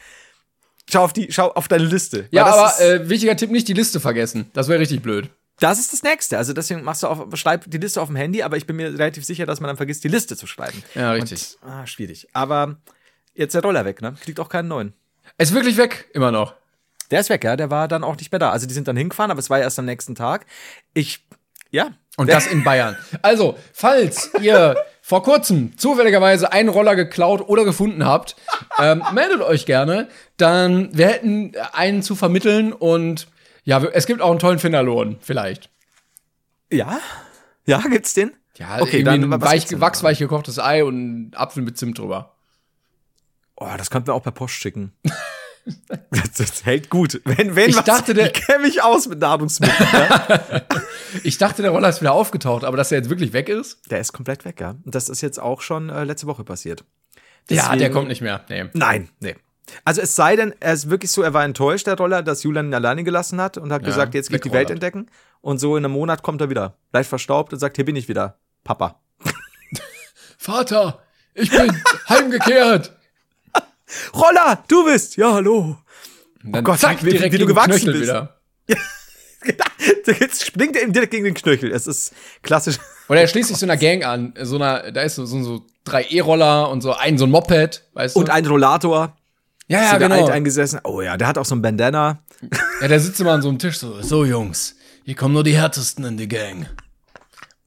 [0.90, 2.28] schau auf, die, schau auf deine Liste.
[2.30, 4.52] Ja, aber äh, wichtiger Tipp, nicht die Liste vergessen.
[4.54, 5.30] Das wäre richtig blöd.
[5.60, 6.38] das ist das Nächste.
[6.38, 8.94] Also deswegen machst du auf, schreib die Liste auf dem Handy, aber ich bin mir
[8.94, 10.84] relativ sicher, dass man dann vergisst, die Liste zu schreiben.
[10.94, 11.58] Ja, richtig.
[11.62, 12.28] Und, ah, schwierig.
[12.34, 12.78] Aber
[13.34, 14.16] jetzt der Roller weg, ne?
[14.24, 14.94] Kriegt auch keinen neuen.
[15.40, 16.54] Ist wirklich weg, immer noch.
[17.12, 17.56] Der ist weg, ja.
[17.56, 18.52] Der war dann auch nicht mehr da.
[18.52, 20.46] Also die sind dann hingefahren, aber es war ja erst am nächsten Tag.
[20.94, 21.26] Ich,
[21.72, 21.92] ja.
[22.18, 22.98] Und das in Bayern.
[23.22, 28.36] Also, falls ihr vor kurzem zufälligerweise einen Roller geklaut oder gefunden habt,
[28.78, 30.10] ähm, meldet euch gerne.
[30.38, 33.28] Dann, wir hätten einen zu vermitteln und
[33.64, 35.70] ja, es gibt auch einen tollen Finderlohn, vielleicht.
[36.72, 37.00] Ja?
[37.66, 38.34] Ja, gibt's den?
[38.58, 42.36] Ja, Okay, dann, weich, wachsweich gekochtes Ei und Apfel mit Zimt drüber.
[43.56, 44.92] Oh, das könnten wir auch per Post schicken.
[46.12, 47.22] das, das hält gut.
[47.26, 49.90] Wenn, wenn Ich was, dachte, der- ich kenne mich aus mit Nahrungsmitteln.
[49.94, 50.40] ja.
[51.24, 53.80] Ich dachte, der Roller ist wieder aufgetaucht, aber dass er jetzt wirklich weg ist?
[53.90, 54.76] Der ist komplett weg, ja.
[54.86, 56.84] Und das ist jetzt auch schon äh, letzte Woche passiert.
[57.50, 58.42] Ja, der Deswegen- kommt nicht mehr.
[58.48, 58.66] Nee.
[58.74, 59.36] Nein, nee.
[59.86, 62.68] Also es sei denn, er ist wirklich so, er war enttäuscht, der Roller, dass Julian
[62.68, 65.08] ihn alleine gelassen hat und hat Ja, gesagt, jetzt geht die Welt entdecken.
[65.42, 66.76] Und so in einem Monat kommt er wieder.
[66.94, 68.38] Leicht verstaubt und sagt, hier bin ich wieder.
[68.64, 69.00] Papa.
[70.38, 71.02] Vater,
[71.34, 71.72] ich bin
[72.08, 72.94] heimgekehrt.
[74.14, 75.16] Roller, du bist!
[75.18, 75.78] Ja, hallo.
[76.44, 78.04] Dann Gott, zack, wie- direkt wie du gewachsen Knöchel bist.
[78.04, 78.36] wieder.
[80.20, 81.72] Jetzt springt er ihm direkt gegen den Knöchel.
[81.72, 82.14] Es ist
[82.44, 82.78] klassisch.
[83.08, 84.34] Oder er schließt sich so einer Gang an.
[84.42, 87.84] So einer, da ist so, so, so drei E-Roller und so ein, so ein Moped,
[87.94, 88.20] weißt du?
[88.20, 89.16] Und ein Rollator.
[89.68, 90.16] ja, ja, genau.
[90.24, 90.82] alt eingesessen.
[90.84, 92.20] Oh ja, der hat auch so ein Bandana.
[92.82, 94.76] Ja, der sitzt immer an so einem Tisch so, so Jungs,
[95.06, 96.68] hier kommen nur die härtesten in die Gang.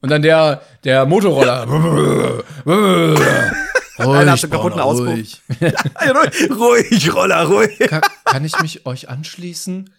[0.00, 1.66] Und dann der, der Motorroller.
[3.98, 5.08] Einer hat einen kaputten Brauner, Auspuff.
[5.60, 6.50] ruhig.
[6.50, 7.78] ruhig, Roller, ruhig.
[7.78, 9.92] Kann, kann ich mich euch anschließen?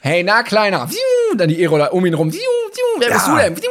[0.00, 0.88] Hey, na, Kleiner.
[1.36, 2.32] Dann die E-Roller um ihn rum.
[2.32, 3.48] Wer bist Ja.
[3.48, 3.62] du denn?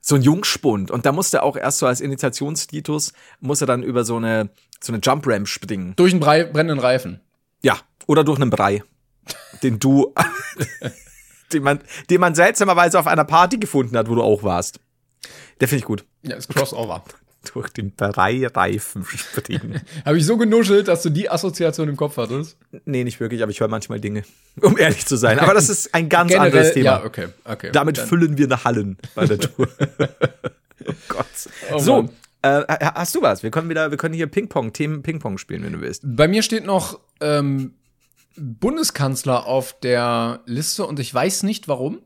[0.00, 0.90] So ein Jungspund.
[0.90, 4.50] Und da musste er auch erst so als Initiationslitus, muss er dann über so eine,
[4.80, 5.94] so eine Jump Ramp springen.
[5.96, 7.20] Durch einen Brei brennenden Reifen.
[7.62, 7.78] Ja.
[8.06, 8.82] Oder durch einen Brei.
[9.62, 10.12] Den du,
[11.52, 14.80] den man, den man seltsamerweise auf einer Party gefunden hat, wo du auch warst.
[15.60, 16.04] Der finde ich gut.
[16.22, 17.04] Ja, ist Crossover.
[17.54, 19.80] Durch den Brei-Reifen springen.
[20.04, 22.56] Habe ich so genuschelt, dass du die Assoziation im Kopf hattest?
[22.84, 24.22] nee, nicht wirklich, aber ich höre manchmal Dinge.
[24.60, 25.38] Um ehrlich zu sein.
[25.38, 26.84] Aber das ist ein ganz anderes Thema.
[26.84, 27.70] ja, okay, okay.
[27.72, 29.68] Damit Dann- füllen wir eine Hallen bei der Tour.
[30.86, 31.26] oh Gott.
[31.72, 32.10] Oh so,
[32.42, 32.62] äh,
[32.94, 33.42] hast du was?
[33.42, 36.02] Wir können wieder, wir können hier Ping-Pong, Themen Ping-Pong spielen, wenn du willst.
[36.04, 37.74] Bei mir steht noch ähm,
[38.36, 42.00] Bundeskanzler auf der Liste und ich weiß nicht warum.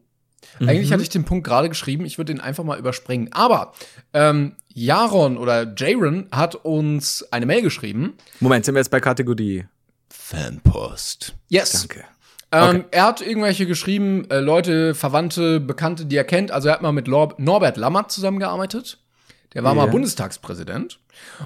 [0.60, 3.32] Eigentlich hatte ich den Punkt gerade geschrieben, ich würde den einfach mal überspringen.
[3.32, 3.72] Aber
[4.14, 8.14] ähm, Jaron oder Jaron hat uns eine Mail geschrieben.
[8.40, 9.64] Moment, sind wir jetzt bei Kategorie?
[10.10, 11.34] Fanpost.
[11.48, 11.86] Yes.
[11.88, 12.04] Danke.
[12.52, 16.50] Ähm, Er hat irgendwelche geschrieben, äh, Leute, Verwandte, Bekannte, die er kennt.
[16.52, 18.98] Also er hat mal mit Lor Norbert Lammert zusammengearbeitet.
[19.54, 19.90] Der war mal Ja.
[19.90, 20.98] Bundestagspräsident.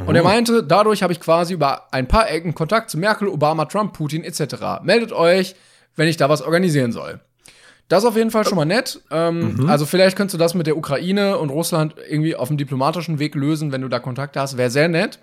[0.07, 3.67] Und er meinte, dadurch habe ich quasi über ein paar Ecken Kontakt zu Merkel, Obama,
[3.67, 4.83] Trump, Putin etc.
[4.83, 5.55] Meldet euch,
[5.95, 7.21] wenn ich da was organisieren soll.
[7.91, 9.01] Das ist auf jeden Fall schon mal nett.
[9.11, 13.19] Ähm, Also vielleicht könntest du das mit der Ukraine und Russland irgendwie auf dem diplomatischen
[13.19, 14.57] Weg lösen, wenn du da Kontakte hast.
[14.57, 15.19] Wäre sehr nett.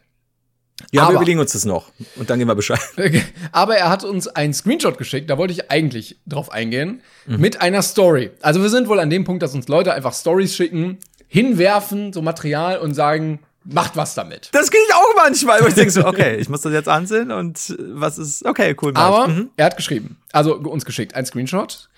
[0.91, 1.91] Ja, Aber- wir überlegen uns das noch.
[2.17, 2.79] Und dann gehen wir Bescheid.
[3.51, 7.81] Aber er hat uns einen Screenshot geschickt, da wollte ich eigentlich drauf eingehen, mit einer
[7.81, 8.29] Story.
[8.41, 10.99] Also wir sind wohl an dem Punkt, dass uns Leute einfach Stories schicken,
[11.29, 14.49] hinwerfen, so Material und sagen, macht was damit.
[14.51, 17.75] Das ich auch manchmal, wo ich denke so, okay, ich muss das jetzt ansehen und
[17.93, 18.91] was ist, okay, cool.
[18.95, 19.49] Aber Mhm.
[19.57, 21.89] er hat geschrieben, also uns geschickt, ein Screenshot.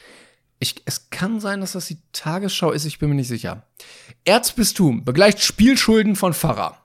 [0.59, 3.63] Ich, es kann sein, dass das die Tagesschau ist, ich bin mir nicht sicher.
[4.25, 6.77] Erzbistum begleicht Spielschulden von Pfarrer.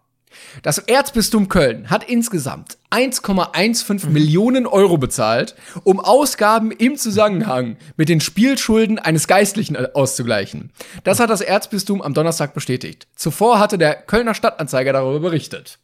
[0.62, 8.20] Das Erzbistum Köln hat insgesamt 1,15 Millionen Euro bezahlt, um Ausgaben im Zusammenhang mit den
[8.20, 10.72] Spielschulden eines Geistlichen äh, auszugleichen.
[11.03, 13.09] Das hat das Erzbistum am Donnerstag bestätigt.
[13.16, 15.79] Zuvor hatte der Kölner Stadtanzeiger darüber berichtet.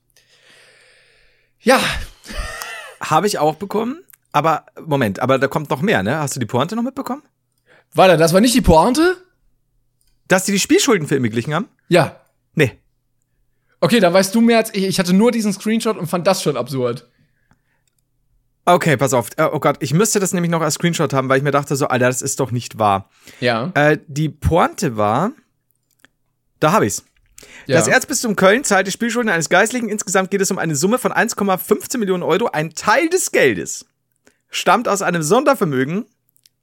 [1.61, 1.80] Ja,
[3.01, 4.05] Habe ich auch bekommen.
[4.32, 6.18] Aber, Moment, aber da kommt noch mehr, ne?
[6.18, 7.22] Hast du die Pointe noch mitbekommen?
[7.95, 9.16] Warte, das war nicht die Pointe?
[10.28, 11.68] Dass die die Spielschulden für ihn beglichen haben?
[11.88, 12.20] Ja.
[12.55, 12.78] Nee.
[13.80, 14.84] Okay, dann weißt du mehr als ich.
[14.84, 17.09] Ich hatte nur diesen Screenshot und fand das schon absurd.
[18.64, 19.30] Okay, pass auf.
[19.36, 21.74] Äh, Oh Gott, ich müsste das nämlich noch als Screenshot haben, weil ich mir dachte
[21.76, 23.09] so, Alter, das ist doch nicht wahr.
[23.41, 23.70] Ja.
[23.74, 25.32] Äh, die Pointe war,
[26.61, 27.05] da habe ich's.
[27.66, 27.78] ja.
[27.78, 29.88] Das Erzbistum Köln zahlt die Spielschulden eines Geistlichen.
[29.88, 32.47] Insgesamt geht es um eine Summe von 1,15 Millionen Euro.
[32.53, 33.86] Ein Teil des Geldes
[34.51, 36.05] stammt aus einem Sondervermögen.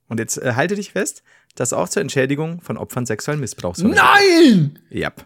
[0.10, 1.24] Und jetzt äh, halte dich fest,
[1.56, 3.80] das auch zur Entschädigung von Opfern sexuellen Missbrauchs.
[3.80, 4.80] Nein!
[4.90, 5.04] wird.
[5.04, 5.26] Yep.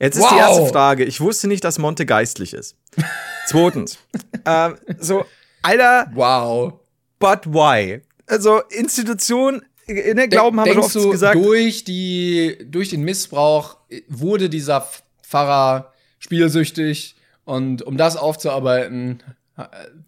[0.00, 0.30] Jetzt ist Wow.
[0.32, 1.04] die erste Frage.
[1.04, 2.76] Ich wusste nicht, dass Monte geistlich ist.
[3.46, 3.98] Zweitens.
[4.44, 5.24] ähm, so,
[5.62, 6.74] Alter, Wow.
[7.18, 8.00] but why?
[8.26, 11.36] Also, Institution, in der Glauben haben wir oft du, gesagt.
[11.36, 13.76] durch, die, durch den Missbrauch
[14.08, 14.88] wurde dieser
[15.22, 19.22] Pfarrer spielsüchtig und um das aufzuarbeiten,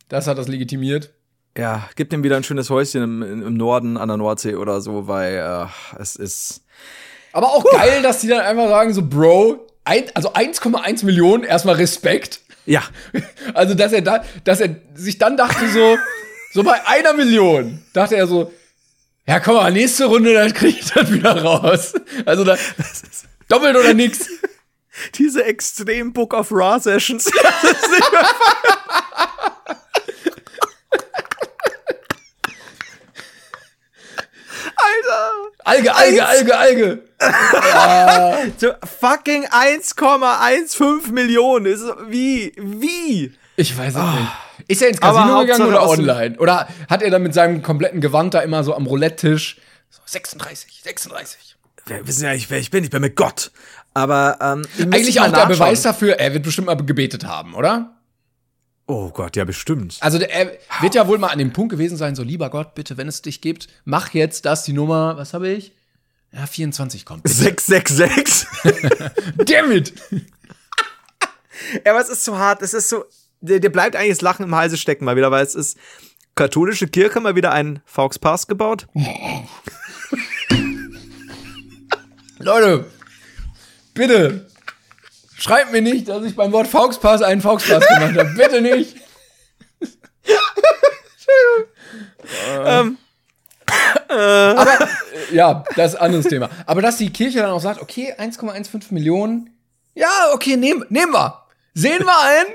[0.09, 1.13] das hat das legitimiert.
[1.57, 5.09] Ja, gib dem wieder ein schönes Häuschen im, im Norden an der Nordsee oder so,
[5.09, 6.63] weil äh, es ist.
[7.33, 11.77] Aber auch geil, dass die dann einfach sagen, so, Bro, ein, also 1,1 Millionen, erstmal
[11.77, 12.41] Respekt.
[12.67, 12.83] Ja.
[13.55, 15.97] Also, dass er da, dass er sich dann dachte so,
[16.53, 18.53] so bei einer Million, dachte er so,
[19.27, 21.95] ja, komm mal, nächste Runde, dann krieg ich das wieder raus.
[22.27, 22.57] Also da,
[23.49, 24.29] doppelt oder nix.
[25.15, 27.31] Diese extrem Book of Raw Sessions.
[27.63, 28.29] Alter!
[35.67, 37.03] Alge, Alge, Alge, Alge.
[38.59, 41.67] So fucking 1,15 Millionen.
[41.67, 42.53] Ist, wie?
[42.57, 43.33] Wie?
[43.57, 44.69] Ich weiß es nicht.
[44.69, 46.39] Ist er ins Casino gegangen oder online?
[46.39, 49.57] Oder hat er dann mit seinem kompletten Gewand da immer so am Roulette-Tisch
[49.91, 51.57] so 36, 36.
[51.87, 52.85] Wir wissen ja nicht, wer ich bin.
[52.85, 53.51] Ich bin mit Gott.
[53.95, 54.63] Aber ähm,
[54.93, 55.47] Eigentlich auch der.
[55.47, 57.96] Beweis dafür, er wird bestimmt mal gebetet haben, oder?
[58.87, 59.99] Oh Gott, ja, bestimmt.
[60.01, 62.75] Also der, er wird ja wohl mal an dem Punkt gewesen sein, so lieber Gott,
[62.75, 65.73] bitte, wenn es dich gibt, mach jetzt, dass die Nummer, was habe ich?
[66.33, 67.27] Ja, 24 kommt.
[67.27, 68.47] 666.
[69.45, 69.93] Damn it!
[71.85, 72.63] ja, aber es ist so hart.
[72.63, 73.05] Es ist so.
[73.41, 75.79] Der, der bleibt eigentlich das Lachen im Halse stecken mal wieder, weil es ist
[76.35, 78.87] katholische Kirche mal wieder einen Faux Pass gebaut.
[82.39, 82.87] Leute,
[83.95, 84.47] bitte,
[85.39, 88.35] schreibt mir nicht, dass ich beim Wort Fauxpass einen Fauxpass gemacht habe.
[88.37, 88.97] Bitte nicht.
[92.65, 92.99] Ähm,
[94.09, 94.79] Aber,
[95.31, 96.49] äh, ja, das ist ein anderes Thema.
[96.67, 99.51] Aber dass die Kirche dann auch sagt, okay, 1,15 Millionen,
[99.95, 101.43] ja, okay, nehmen, nehmen wir.
[101.75, 102.47] Sehen wir ein.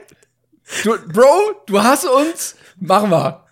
[0.83, 3.45] Du, Bro, du hast uns, machen wir.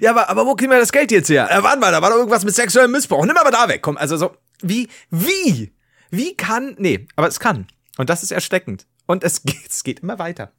[0.00, 1.50] Ja, aber, aber wo kriegen wir das Geld jetzt her?
[1.50, 3.24] Äh, warte mal, da war doch irgendwas mit sexuellem Missbrauch.
[3.24, 3.82] Nimm aber da weg.
[3.82, 5.72] Komm, also so, wie, wie?
[6.10, 7.66] Wie kann, nee, aber es kann.
[7.98, 8.86] Und das ist erschreckend.
[9.06, 10.52] Und es geht, es geht immer weiter.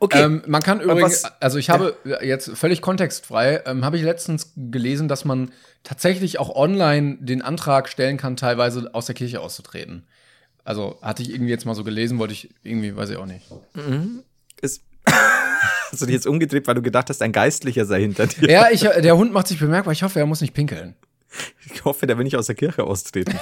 [0.00, 0.22] Okay.
[0.22, 4.52] Ähm, man kann übrigens, was- also ich habe jetzt völlig kontextfrei, ähm, habe ich letztens
[4.56, 5.52] gelesen, dass man
[5.84, 10.06] tatsächlich auch online den Antrag stellen kann, teilweise aus der Kirche auszutreten.
[10.64, 13.44] Also hatte ich irgendwie jetzt mal so gelesen, wollte ich irgendwie, weiß ich auch nicht.
[14.60, 18.48] ist, hast du dich jetzt umgedreht, weil du gedacht hast, ein Geistlicher sei hinter dir?
[18.50, 20.94] Ja, ich, äh, der Hund macht sich bemerkbar, ich hoffe, er muss nicht pinkeln.
[21.72, 23.38] Ich hoffe, der will nicht aus der Kirche austreten.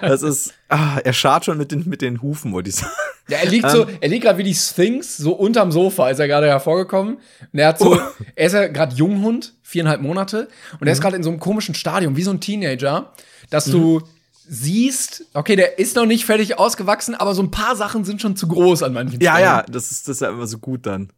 [0.00, 2.92] Das ist, ah, er schart schon mit den, mit den Hufen, wollte ich sagen.
[3.28, 6.28] Ja, er liegt so, er liegt gerade wie die Sphinx, so unterm Sofa, ist er
[6.28, 7.16] gerade hervorgekommen.
[7.52, 8.00] Und er hat so,
[8.36, 10.48] er ist ja gerade Junghund, viereinhalb Monate,
[10.80, 13.12] und er ist gerade in so einem komischen Stadium, wie so ein Teenager,
[13.50, 14.00] dass du
[14.48, 18.36] siehst, okay, der ist noch nicht fertig ausgewachsen, aber so ein paar Sachen sind schon
[18.36, 19.44] zu groß an manchen Ja, Stellen.
[19.44, 21.10] ja, das ist, das ist ja immer so gut dann.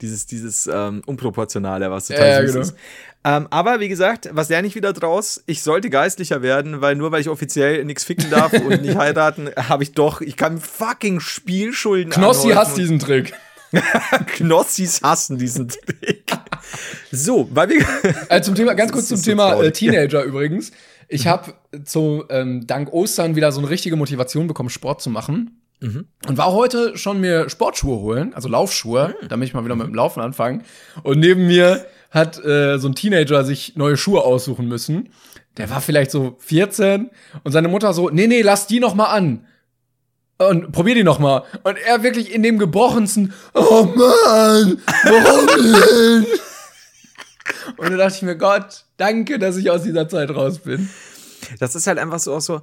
[0.00, 2.62] Dieses, dieses ähm, Unproportionale, was total Ja, ja, süß genau.
[2.62, 2.76] ist.
[3.24, 5.42] Ähm, aber wie gesagt, was lerne ich wieder draus?
[5.46, 9.50] Ich sollte geistlicher werden, weil nur weil ich offiziell nichts ficken darf und nicht heiraten,
[9.56, 13.32] habe ich doch, ich kann fucking Spielschulden Knossi hasst diesen Trick.
[14.26, 16.24] Knossis hassen diesen Trick.
[17.12, 17.86] so, weil wir.
[18.28, 19.72] Äh, zum Thema, ganz kurz zum so Thema äh, traurig.
[19.74, 20.72] Teenager übrigens.
[21.08, 25.61] Ich habe zu ähm, dank Ostern wieder so eine richtige Motivation bekommen, Sport zu machen.
[25.82, 26.06] Mhm.
[26.28, 29.28] Und war heute schon mir Sportschuhe holen, also Laufschuhe, Mhm.
[29.28, 30.64] damit ich mal wieder mit dem Laufen anfangen.
[31.02, 35.08] Und neben mir hat äh, so ein Teenager sich neue Schuhe aussuchen müssen.
[35.56, 37.10] Der war vielleicht so 14
[37.44, 39.46] und seine Mutter so, nee, nee, lass die noch mal an.
[40.38, 41.44] Und probier die noch mal.
[41.62, 45.46] Und er wirklich in dem gebrochensten, oh Mann, warum
[46.26, 46.26] denn?
[47.76, 50.88] Und da dachte ich mir, Gott, danke, dass ich aus dieser Zeit raus bin.
[51.60, 52.62] Das ist halt einfach so auch so,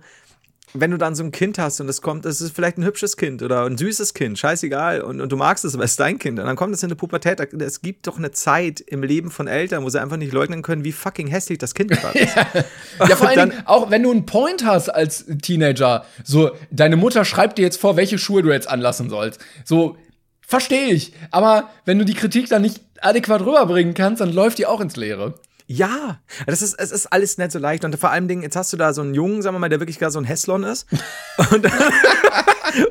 [0.73, 3.17] wenn du dann so ein Kind hast und es kommt, es ist vielleicht ein hübsches
[3.17, 6.19] Kind oder ein süßes Kind, scheißegal, und, und du magst es, aber es ist dein
[6.19, 6.39] Kind.
[6.39, 7.39] Und dann kommt es in eine Pubertät.
[7.61, 10.83] Es gibt doch eine Zeit im Leben von Eltern, wo sie einfach nicht leugnen können,
[10.83, 12.35] wie fucking hässlich das Kind gerade ist.
[13.07, 16.97] Ja, vor allen dann- Dingen, auch wenn du einen Point hast als Teenager, so, deine
[16.97, 19.39] Mutter schreibt dir jetzt vor, welche Schuhe du jetzt anlassen sollst.
[19.63, 19.97] So,
[20.45, 21.13] verstehe ich.
[21.31, 24.95] Aber wenn du die Kritik dann nicht adäquat rüberbringen kannst, dann läuft die auch ins
[24.97, 25.35] Leere.
[25.71, 27.85] Ja, das ist, es ist alles nicht so leicht.
[27.85, 29.79] Und vor allem Dingen, jetzt hast du da so einen Jungen, sagen wir mal, der
[29.79, 30.87] wirklich gar so ein Heslon ist.
[31.51, 31.65] Und,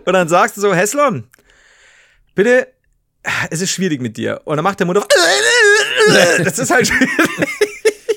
[0.05, 1.29] und dann sagst du so, Heslon,
[2.35, 2.69] bitte,
[3.51, 4.41] es ist schwierig mit dir.
[4.45, 5.05] Und dann macht der Mutter,
[6.45, 7.09] das ist halt schwierig.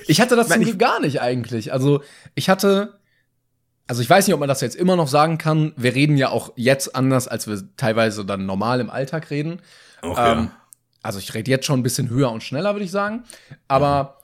[0.07, 1.73] Ich hatte das zum Glück gar nicht eigentlich.
[1.73, 2.03] Also,
[2.35, 2.99] ich hatte,
[3.87, 5.73] also ich weiß nicht, ob man das jetzt immer noch sagen kann.
[5.75, 9.61] Wir reden ja auch jetzt anders, als wir teilweise dann normal im Alltag reden.
[10.03, 10.51] ähm,
[11.03, 13.23] also ich rede jetzt schon ein bisschen höher und schneller, würde ich sagen.
[13.67, 14.20] Aber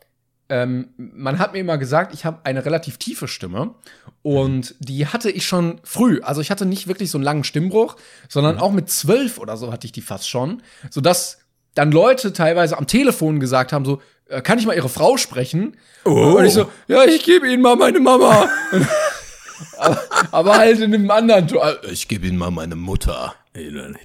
[0.49, 3.75] ähm, man hat mir immer gesagt, ich habe eine relativ tiefe Stimme.
[4.21, 6.21] Und die hatte ich schon früh.
[6.21, 7.95] Also ich hatte nicht wirklich so einen langen Stimmbruch,
[8.29, 10.61] sondern auch mit zwölf oder so hatte ich die fast schon.
[10.89, 11.39] Sodass
[11.75, 15.77] dann Leute teilweise am Telefon gesagt haben, so, äh, kann ich mal ihre Frau sprechen?
[16.03, 18.49] Und ich so, ja, ich gebe Ihnen mal meine Mama.
[19.77, 21.61] aber, aber halt in einem anderen Ton.
[21.91, 23.35] Ich gebe Ihnen mal meine Mutter.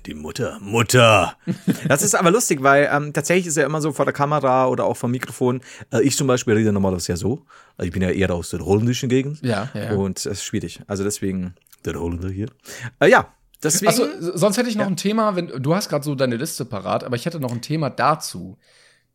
[0.07, 0.59] Die Mutter.
[0.61, 1.37] Mutter.
[1.89, 4.85] Das ist aber lustig, weil ähm, tatsächlich ist ja immer so vor der Kamera oder
[4.85, 5.61] auch vom Mikrofon.
[5.93, 7.45] Äh, ich zum Beispiel rede normalerweise ja so.
[7.77, 9.43] Also ich bin ja eher aus der holländischen Gegend.
[9.43, 9.93] Ja, ja, ja.
[9.93, 10.81] Und es ist schwierig.
[10.87, 12.49] Also deswegen der Holländer hier.
[13.01, 13.33] Äh, ja,
[13.63, 16.65] Deswegen, Achso, sonst hätte ich noch ein Thema, wenn du hast gerade so deine Liste
[16.65, 18.59] parat, aber ich hätte noch ein Thema dazu.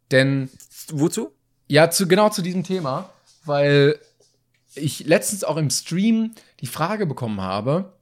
[0.09, 0.49] Denn
[0.89, 1.33] wozu?
[1.67, 3.09] ja, zu genau zu diesem Thema,
[3.45, 3.99] weil
[4.73, 7.93] ich letztens auch im Stream die Frage bekommen habe,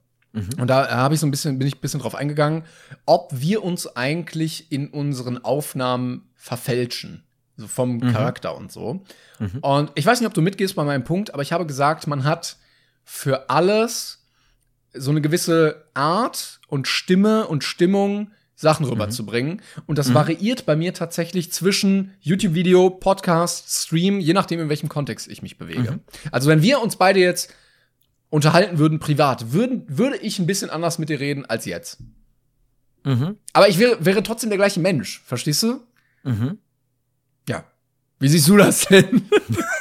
[0.58, 2.64] und da habe ich so ein bisschen, bin ich ein bisschen drauf eingegangen,
[3.06, 7.22] ob wir uns eigentlich in unseren Aufnahmen verfälschen.
[7.58, 9.02] So vom Charakter und so.
[9.62, 12.24] Und ich weiß nicht, ob du mitgehst bei meinem Punkt, aber ich habe gesagt, man
[12.24, 12.56] hat
[13.02, 14.26] für alles
[14.92, 19.60] so eine gewisse Art und Stimme und Stimmung Sachen rüberzubringen.
[19.86, 25.28] Und das variiert bei mir tatsächlich zwischen YouTube-Video, Podcast, Stream, je nachdem, in welchem Kontext
[25.28, 26.00] ich mich bewege.
[26.32, 27.52] Also wenn wir uns beide jetzt
[28.36, 32.02] unterhalten würden privat, würden, würde ich ein bisschen anders mit dir reden als jetzt.
[33.54, 35.80] Aber ich wäre, wäre trotzdem der gleiche Mensch, verstehst du?
[37.48, 37.64] Ja.
[38.18, 39.26] Wie siehst du das denn?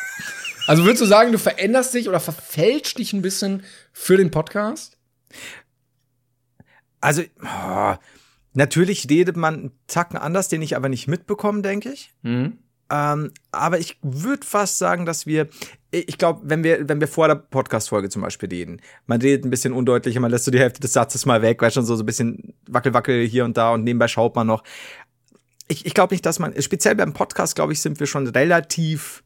[0.67, 4.97] also würdest du sagen, du veränderst dich oder verfälscht dich ein bisschen für den Podcast?
[7.01, 7.95] Also, oh,
[8.53, 12.13] natürlich redet man einen Tacken anders, den ich aber nicht mitbekomme, denke ich.
[12.21, 12.59] Mhm.
[12.89, 15.47] Ähm, aber ich würde fast sagen, dass wir,
[15.91, 19.49] ich glaube, wenn wir, wenn wir vor der Podcast-Folge zum Beispiel reden, man redet ein
[19.49, 22.03] bisschen undeutlicher, man lässt so die Hälfte des Satzes mal weg, weil schon so, so
[22.03, 24.63] ein bisschen wackel-wackel hier und da und nebenbei schaut man noch.
[25.67, 29.23] Ich, ich glaube nicht, dass man, speziell beim Podcast, glaube ich, sind wir schon relativ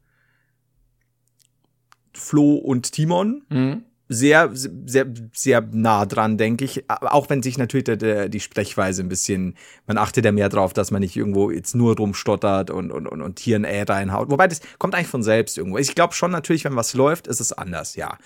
[2.13, 3.43] Flo und Timon.
[3.49, 3.83] Mhm.
[4.11, 6.89] Sehr, sehr, sehr nah dran, denke ich.
[6.89, 9.55] Auch wenn sich natürlich der, der, die Sprechweise ein bisschen,
[9.85, 13.21] man achtet ja mehr drauf, dass man nicht irgendwo jetzt nur rumstottert und, und, und,
[13.21, 14.31] und hier ein Ä reinhaut.
[14.31, 15.77] Wobei das kommt eigentlich von selbst irgendwo.
[15.77, 18.17] Ich glaube schon natürlich, wenn was läuft, ist es anders, ja.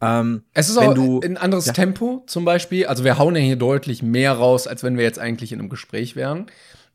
[0.00, 2.86] Ähm, Es ist wenn auch du, ein anderes Tempo zum Beispiel.
[2.86, 5.70] Also wir hauen ja hier deutlich mehr raus, als wenn wir jetzt eigentlich in einem
[5.70, 6.46] Gespräch wären.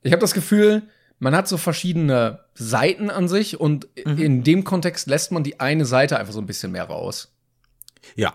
[0.03, 0.83] Ich habe das Gefühl,
[1.19, 4.17] man hat so verschiedene Seiten an sich und Mhm.
[4.19, 7.33] in dem Kontext lässt man die eine Seite einfach so ein bisschen mehr raus.
[8.15, 8.33] Ja.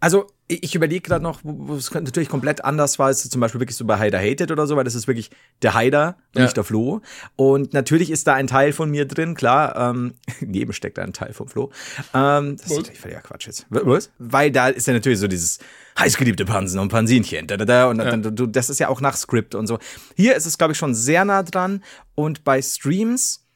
[0.00, 1.40] Also, ich überlege gerade noch,
[1.78, 4.76] es natürlich komplett anders war, ist zum Beispiel wirklich so bei Heider Hated oder so,
[4.76, 5.30] weil das ist wirklich
[5.62, 6.42] der Heider, Ja.
[6.42, 7.00] nicht der Flo.
[7.36, 11.12] Und natürlich ist da ein Teil von mir drin, klar, ähm, neben steckt da ein
[11.12, 11.70] Teil vom Flo.
[12.12, 13.66] Ähm, das ist natürlich völliger Quatsch jetzt.
[13.70, 14.10] Was?
[14.18, 15.60] Weil da ist ja natürlich so dieses
[15.98, 19.16] heißgeliebte Pansen und Pansinchen, da, da, da, und dann, du, das ist ja auch nach
[19.16, 19.78] Skript und so.
[20.16, 21.82] Hier ist es, glaube ich, schon sehr nah dran.
[22.14, 23.46] Und bei Streams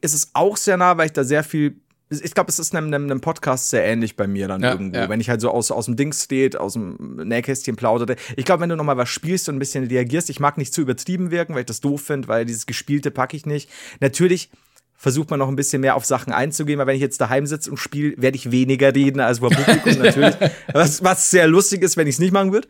[0.00, 1.80] ist es auch sehr nah, weil ich da sehr viel.
[2.22, 4.96] Ich glaube, es ist einem, einem, einem Podcast sehr ähnlich bei mir dann Ja, irgendwo.
[4.98, 5.08] ja.
[5.08, 8.16] Wenn ich halt so aus, aus dem Dings steht, aus dem Nähkästchen plauderte.
[8.36, 10.74] Ich glaube, wenn du noch mal was spielst und ein bisschen reagierst, ich mag nicht
[10.74, 13.70] zu übertrieben wirken, weil ich das doof finde, weil dieses Gespielte packe ich nicht.
[14.00, 14.50] Natürlich
[14.96, 17.70] versucht man noch ein bisschen mehr auf Sachen einzugehen, weil wenn ich jetzt daheim sitze
[17.70, 20.34] und spiele, werde ich weniger reden als vor Publikum natürlich.
[20.72, 22.68] Was, was sehr lustig ist, wenn ich es nicht machen würde.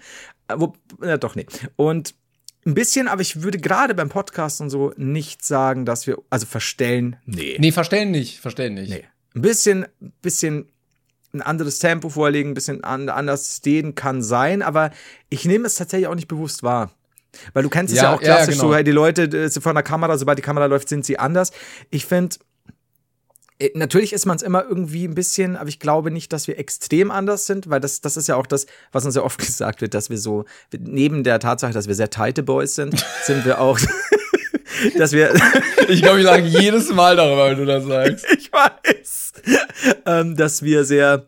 [0.49, 1.47] Äh, Wo, ja, doch, nee.
[1.76, 2.14] Und
[2.66, 6.47] ein bisschen, aber ich würde gerade beim Podcast und so nicht sagen, dass wir, also
[6.47, 7.57] verstellen, nee.
[7.61, 8.88] Nee, verstehen nicht, verstehen nicht.
[8.90, 9.05] Nee.
[9.35, 9.87] Ein bisschen,
[10.22, 10.68] bisschen
[11.32, 14.91] ein anderes Tempo vorlegen, ein bisschen an, anders stehen kann sein, aber
[15.30, 16.93] ich nehme es tatsächlich auch nicht bewusst wahr.
[17.53, 18.68] Weil du kennst es Ja, auch ja, ja, klassisch genau.
[18.68, 21.18] so, hey, die Leute äh, sind vor der Kamera, sobald die Kamera läuft, sind sie
[21.18, 21.51] anders.
[21.91, 22.37] Ich finde,
[23.59, 26.59] äh, Natürlich ist man es immer irgendwie ein bisschen, aber ich glaube nicht, dass wir
[26.59, 29.80] extrem anders sind, weil das, das ist ja auch das, was uns ja oft gesagt
[29.80, 30.45] wird, dass wir so,
[30.78, 33.78] neben der Tatsache, dass wir sehr tighte Boys sind, sind wir auch,
[34.97, 35.33] dass wir,
[35.89, 38.27] Ich glaube, ich sage jedes Mal darüber, wenn du das sagst.
[38.39, 39.33] ich weiß,
[40.07, 41.25] ähm, dass wir sehr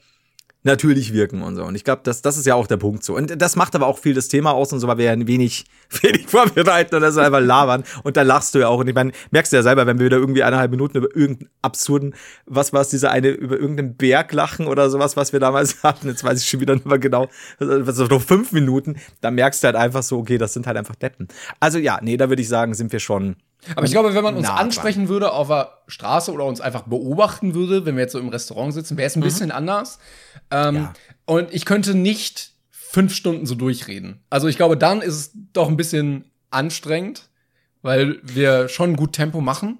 [0.67, 1.64] natürlich wirken und so.
[1.64, 3.17] Und ich glaube, das, das ist ja auch der Punkt so.
[3.17, 5.27] Und das macht aber auch viel das Thema aus und so, weil wir ja ein
[5.27, 5.64] wenig,
[6.03, 7.85] wenig vorbereiten und das ist einfach labern.
[8.03, 8.81] Und da lachst du ja auch.
[8.81, 11.51] Und ich meine, merkst du ja selber, wenn wir wieder irgendwie eineinhalb Minuten über irgendeinen
[11.62, 12.14] absurden,
[12.45, 16.09] was war es, diese eine, über irgendeinen Berg lachen oder sowas, was wir damals hatten.
[16.09, 17.29] Jetzt weiß ich schon wieder nicht mehr genau.
[17.59, 18.97] Was noch fünf Minuten.
[19.21, 21.29] Da merkst du halt einfach so, okay, das sind halt einfach Deppen.
[21.61, 23.37] Also ja, nee, da würde ich sagen, sind wir schon.
[23.75, 24.67] Aber ich glaube, wenn man uns Nah dran.
[24.67, 28.29] ansprechen würde auf der Straße oder uns einfach beobachten würde, wenn wir jetzt so im
[28.29, 29.99] Restaurant sitzen, wäre es ein bisschen anders.
[30.51, 30.93] Ähm, Ja.
[31.25, 34.23] Und ich könnte nicht fünf Stunden so durchreden.
[34.31, 37.29] Also ich glaube, dann ist es doch ein bisschen anstrengend,
[37.83, 39.79] weil wir schon gut Tempo machen.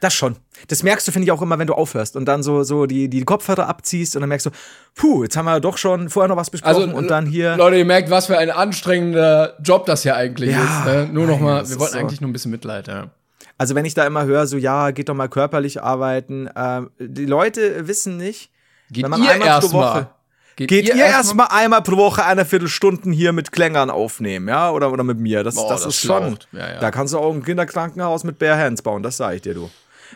[0.00, 0.34] Das schon.
[0.66, 3.08] Das merkst du, finde ich, auch immer, wenn du aufhörst und dann so, so die,
[3.08, 4.50] die Kopfhörer abziehst und dann merkst du,
[4.96, 7.56] puh, jetzt haben wir doch schon vorher noch was besprochen Also und dann hier.
[7.56, 10.84] Leute, ihr merkt, was für ein anstrengender Job das hier eigentlich Ja, ist.
[10.84, 11.08] Ne?
[11.12, 11.98] Nur noch nein, mal, das wir wollten so.
[12.00, 12.88] eigentlich nur ein bisschen Mitleid.
[12.88, 13.10] Ja.
[13.58, 16.48] Also wenn ich da immer höre, so ja, geht doch mal körperlich arbeiten.
[16.56, 18.50] Ähm, die Leute wissen nicht,
[18.90, 19.82] Geht wenn man ihr einmal pro erst Woche.
[20.00, 20.10] mal.
[20.56, 24.70] Geht, ihr erstmal einmal pro Woche eine Viertelstunde hier mit Klängern aufnehmen, ja?
[24.72, 25.44] Oder, oder mit mir.
[25.44, 26.36] Das, Boah, das, das ist schon.
[26.50, 26.80] Ja, ja.
[26.80, 29.70] Da kannst du auch ein Kinderkrankenhaus mit Bare Hands bauen, das sage ich dir, du.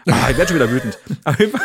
[0.08, 0.98] Ah, ich werde schon wieder wütend.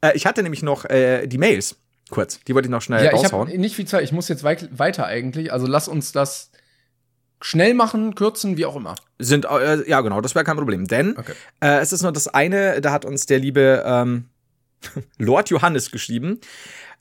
[0.00, 1.76] Äh, ich hatte nämlich noch äh, die Mails.
[2.10, 3.48] Kurz, die wollte ich noch schnell Ja, ich raushauen.
[3.48, 4.04] habe nicht viel Zeit.
[4.04, 5.52] Ich muss jetzt weit, weiter eigentlich.
[5.52, 6.50] Also lass uns das
[7.42, 8.94] schnell machen, kürzen, wie auch immer.
[9.18, 10.86] sind, äh, ja genau, das wäre kein Problem.
[10.86, 11.32] Denn Okay.
[11.60, 14.26] äh, es ist nur das eine, da hat uns der liebe ähm,
[15.18, 16.40] Lord Johannes geschrieben.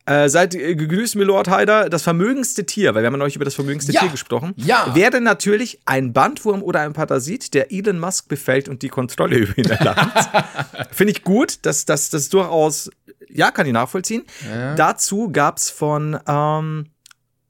[0.07, 1.87] Äh, seid äh, gegrüßt, Milord Haider.
[1.87, 4.01] Das vermögendste Tier, weil wir haben ja neulich über das vermögendste Ja.
[4.01, 4.95] Tier gesprochen, Ja.
[4.95, 9.55] wäre natürlich ein Bandwurm oder ein Parasit, der Elon Musk befällt und die Kontrolle über
[9.59, 10.11] ihn erlangt.
[10.91, 12.89] Finde ich gut, dass das das durchaus,
[13.29, 14.23] ja, kann ich nachvollziehen.
[14.75, 16.87] Dazu gab's von ähm,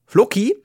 [0.05, 0.55] Floki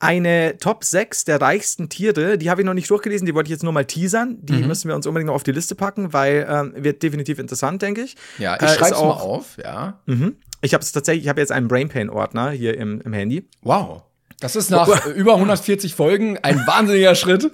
[0.00, 2.38] eine Top 6 der reichsten Tiere.
[2.38, 4.38] Die habe ich noch nicht durchgelesen, die wollte ich jetzt nur mal teasern.
[4.42, 4.68] Die Mhm.
[4.68, 8.02] müssen wir uns unbedingt noch auf die Liste packen, weil ähm, wird definitiv interessant, denke
[8.02, 8.14] ich.
[8.38, 10.00] Ja, ich Äh, ist schreib's mal auch- auf, ja.
[10.06, 10.36] Mhm.
[10.60, 13.48] Ich habe es tatsächlich, ich habe jetzt einen Brainpain-Ordner hier im, im Handy.
[13.62, 14.02] Wow.
[14.40, 17.50] Das ist nach äh, über 140 Folgen ein wahnsinniger Schritt.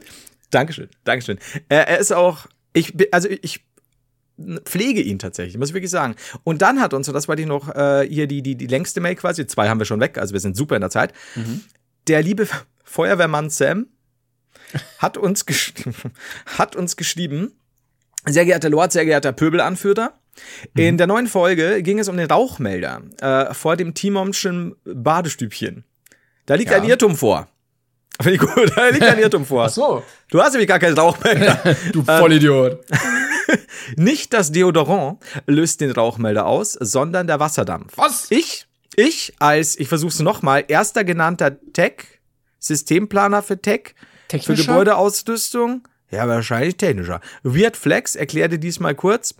[0.50, 1.38] Dankeschön, Dankeschön.
[1.68, 3.64] Er, er ist auch, ich, bin- also ich
[4.66, 6.14] pflege ihn tatsächlich, muss ich wirklich sagen.
[6.42, 9.00] Und dann hat uns, und das war die noch äh, hier die, die, die längste
[9.00, 11.12] Mail quasi, zwei haben wir schon weg, also wir sind super in der Zeit.
[12.08, 12.46] Der liebe
[12.84, 13.86] Feuerwehrmann Sam
[14.98, 15.44] hat uns,
[16.58, 17.52] hat uns geschrieben,
[18.26, 20.12] sehr geehrter Lord, sehr geehrter Pöbelanführer,
[20.74, 25.84] in der neuen Folge ging es um den Rauchmelder äh, vor dem Timomschen Badestübchen.
[26.46, 26.78] Da liegt Ja.
[26.78, 27.46] ein Irrtum vor.
[28.20, 29.68] Finde ich gut, da liegt ein Irrtum vor.
[29.68, 30.02] so.
[30.30, 31.76] Du hast nämlich gar keinen Rauchmelder.
[31.92, 32.80] Du Vollidiot.
[33.96, 37.92] Nicht das Deodorant löst den Rauchmelder aus, sondern der Wasserdampf.
[37.96, 38.26] Was?
[38.30, 38.66] Ich,
[38.96, 42.20] ich als, ich versuch's nochmal, erster genannter Tech,
[42.58, 43.94] Systemplaner für Tech,
[44.44, 44.54] für?
[44.54, 47.20] Gebäudeausrüstung, ja, wahrscheinlich technischer.
[47.42, 49.34] Weird Flex erklärte diesmal kurz,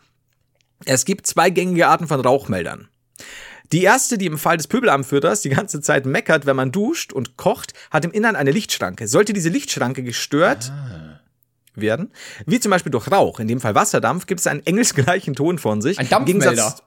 [0.84, 2.88] es gibt zwei gängige Arten von Rauchmeldern.
[3.72, 7.36] Die erste, die im Fall des Pöbelanführers die ganze Zeit meckert, wenn man duscht und
[7.36, 9.08] kocht, hat im Innern eine Lichtschranke.
[9.08, 10.70] Sollte diese Lichtschranke gestört
[11.74, 12.12] werden,
[12.46, 15.80] wie zum Beispiel durch Rauch, in dem Fall Wasserdampf, gibt es einen engelsgleichen Ton von
[15.80, 15.98] sich.
[15.98, 16.50] Ein Im Dampfmelder.
[16.50, 16.82] Gegensatz-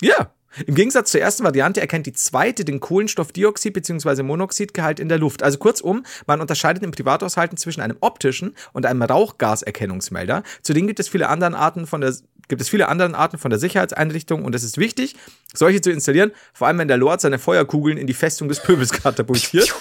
[0.00, 0.30] ja.
[0.66, 4.22] Im Gegensatz zur ersten Variante erkennt die zweite den Kohlenstoffdioxid bzw.
[4.22, 5.42] Monoxidgehalt in der Luft.
[5.42, 10.42] Also kurzum, man unterscheidet im Privathaushalten zwischen einem optischen und einem Rauchgaserkennungsmelder.
[10.62, 12.14] Zudem gibt es viele andere Arten von der
[12.48, 15.16] gibt es viele andere Arten von der Sicherheitseinrichtung und es ist wichtig,
[15.52, 18.90] solche zu installieren, vor allem wenn der Lord seine Feuerkugeln in die Festung des Pöbels
[19.02, 19.74] katapultiert,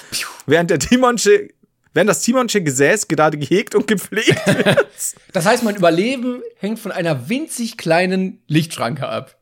[0.45, 1.47] während der Timonsche
[1.93, 4.85] während das Timonsche Gesäß gerade gehegt und gepflegt wird.
[5.33, 9.35] Das heißt, mein Überleben hängt von einer winzig kleinen Lichtschranke ab.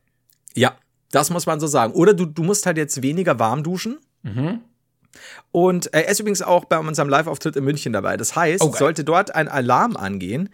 [0.54, 0.78] Ja,
[1.16, 1.92] das muss man so sagen.
[1.94, 3.98] Oder du, du musst halt jetzt weniger warm duschen.
[5.50, 8.16] Und äh, er ist übrigens auch bei unserem Live-Auftritt in München dabei.
[8.16, 8.78] Das heißt, Oh, geil.
[8.78, 10.50] sollte dort ein Alarm angehen,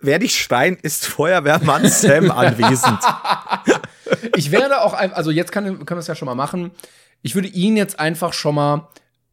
[0.00, 2.98] werde ich schreien, ist Feuerwehrmann Sam anwesend.
[4.36, 6.70] Ich werde auch, ein, also jetzt kann, können wir es ja schon mal machen.
[7.22, 8.88] Ich würde ihn jetzt einfach schon mal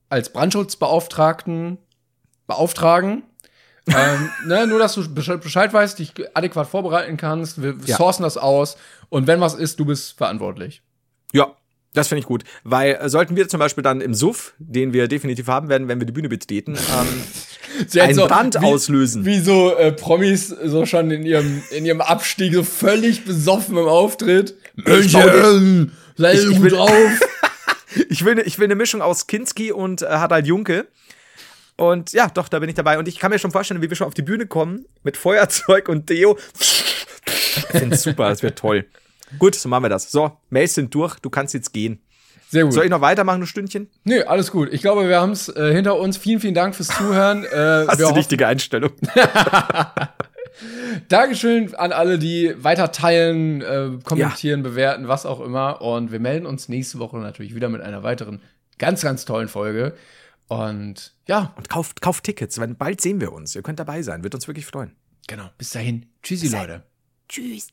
[0.09, 1.77] als Brandschutzbeauftragten
[2.47, 3.23] beauftragen.
[3.87, 7.61] Ähm, ne, nur, dass du Bescheid weißt, dich adäquat vorbereiten kannst.
[7.61, 7.97] Wir Ja.
[7.97, 8.77] sourcen das aus.
[9.09, 10.81] Und wenn was ist, du bist verantwortlich.
[11.33, 11.55] Ja,
[11.93, 12.43] das finde ich gut.
[12.63, 15.99] Weil äh, sollten wir zum Beispiel dann im Suff, den wir definitiv haben werden, wenn
[15.99, 19.23] wir die Bühne betreten, ähm, einen Brand wie, auslösen.
[19.25, 23.87] Wie so äh, Promis so schon in ihrem, in ihrem Abstieg so völlig besoffen im
[23.87, 24.55] Auftritt.
[24.75, 26.91] München, sei gut will- drauf.
[28.09, 30.85] Ich will, ne- ich will eine Mischung aus Kinski und äh, Harald Junke.
[31.77, 32.97] Und ja, doch, da bin ich dabei.
[32.97, 35.89] Und ich kann mir schon vorstellen, wie wir schon auf die Bühne kommen mit Feuerzeug
[35.89, 36.37] und Deo.
[36.57, 38.85] Ich finde super, das wird toll.
[39.39, 40.11] Gut, so machen wir das.
[40.11, 41.99] So, Mails sind durch, du kannst jetzt gehen.
[42.49, 42.73] Sehr gut.
[42.73, 43.89] Soll ich noch weitermachen, ein Stündchen?
[44.03, 44.71] Nö, alles gut.
[44.71, 46.17] Ich glaube, wir haben es äh, hinter uns.
[46.17, 47.43] Vielen, vielen Dank fürs Zuhören.
[47.43, 47.47] Äh,
[47.87, 48.91] Hast wir du die richtige Einstellung?
[51.09, 55.81] Dankeschön an alle, die weiter teilen, äh, kommentieren, bewerten, was auch immer.
[55.81, 58.41] Und wir melden uns nächste Woche natürlich wieder mit einer weiteren
[58.77, 59.93] ganz, ganz tollen Folge.
[60.47, 63.55] Und ja, Und kauft, kauft Tickets, weil bald sehen wir uns.
[63.55, 64.95] Ihr könnt dabei sein, wird uns wirklich freuen.
[65.27, 65.49] genau.
[65.57, 66.05] Bis dahin.
[66.21, 66.83] Tschüssi, Leute.
[67.29, 67.71] Tschüss.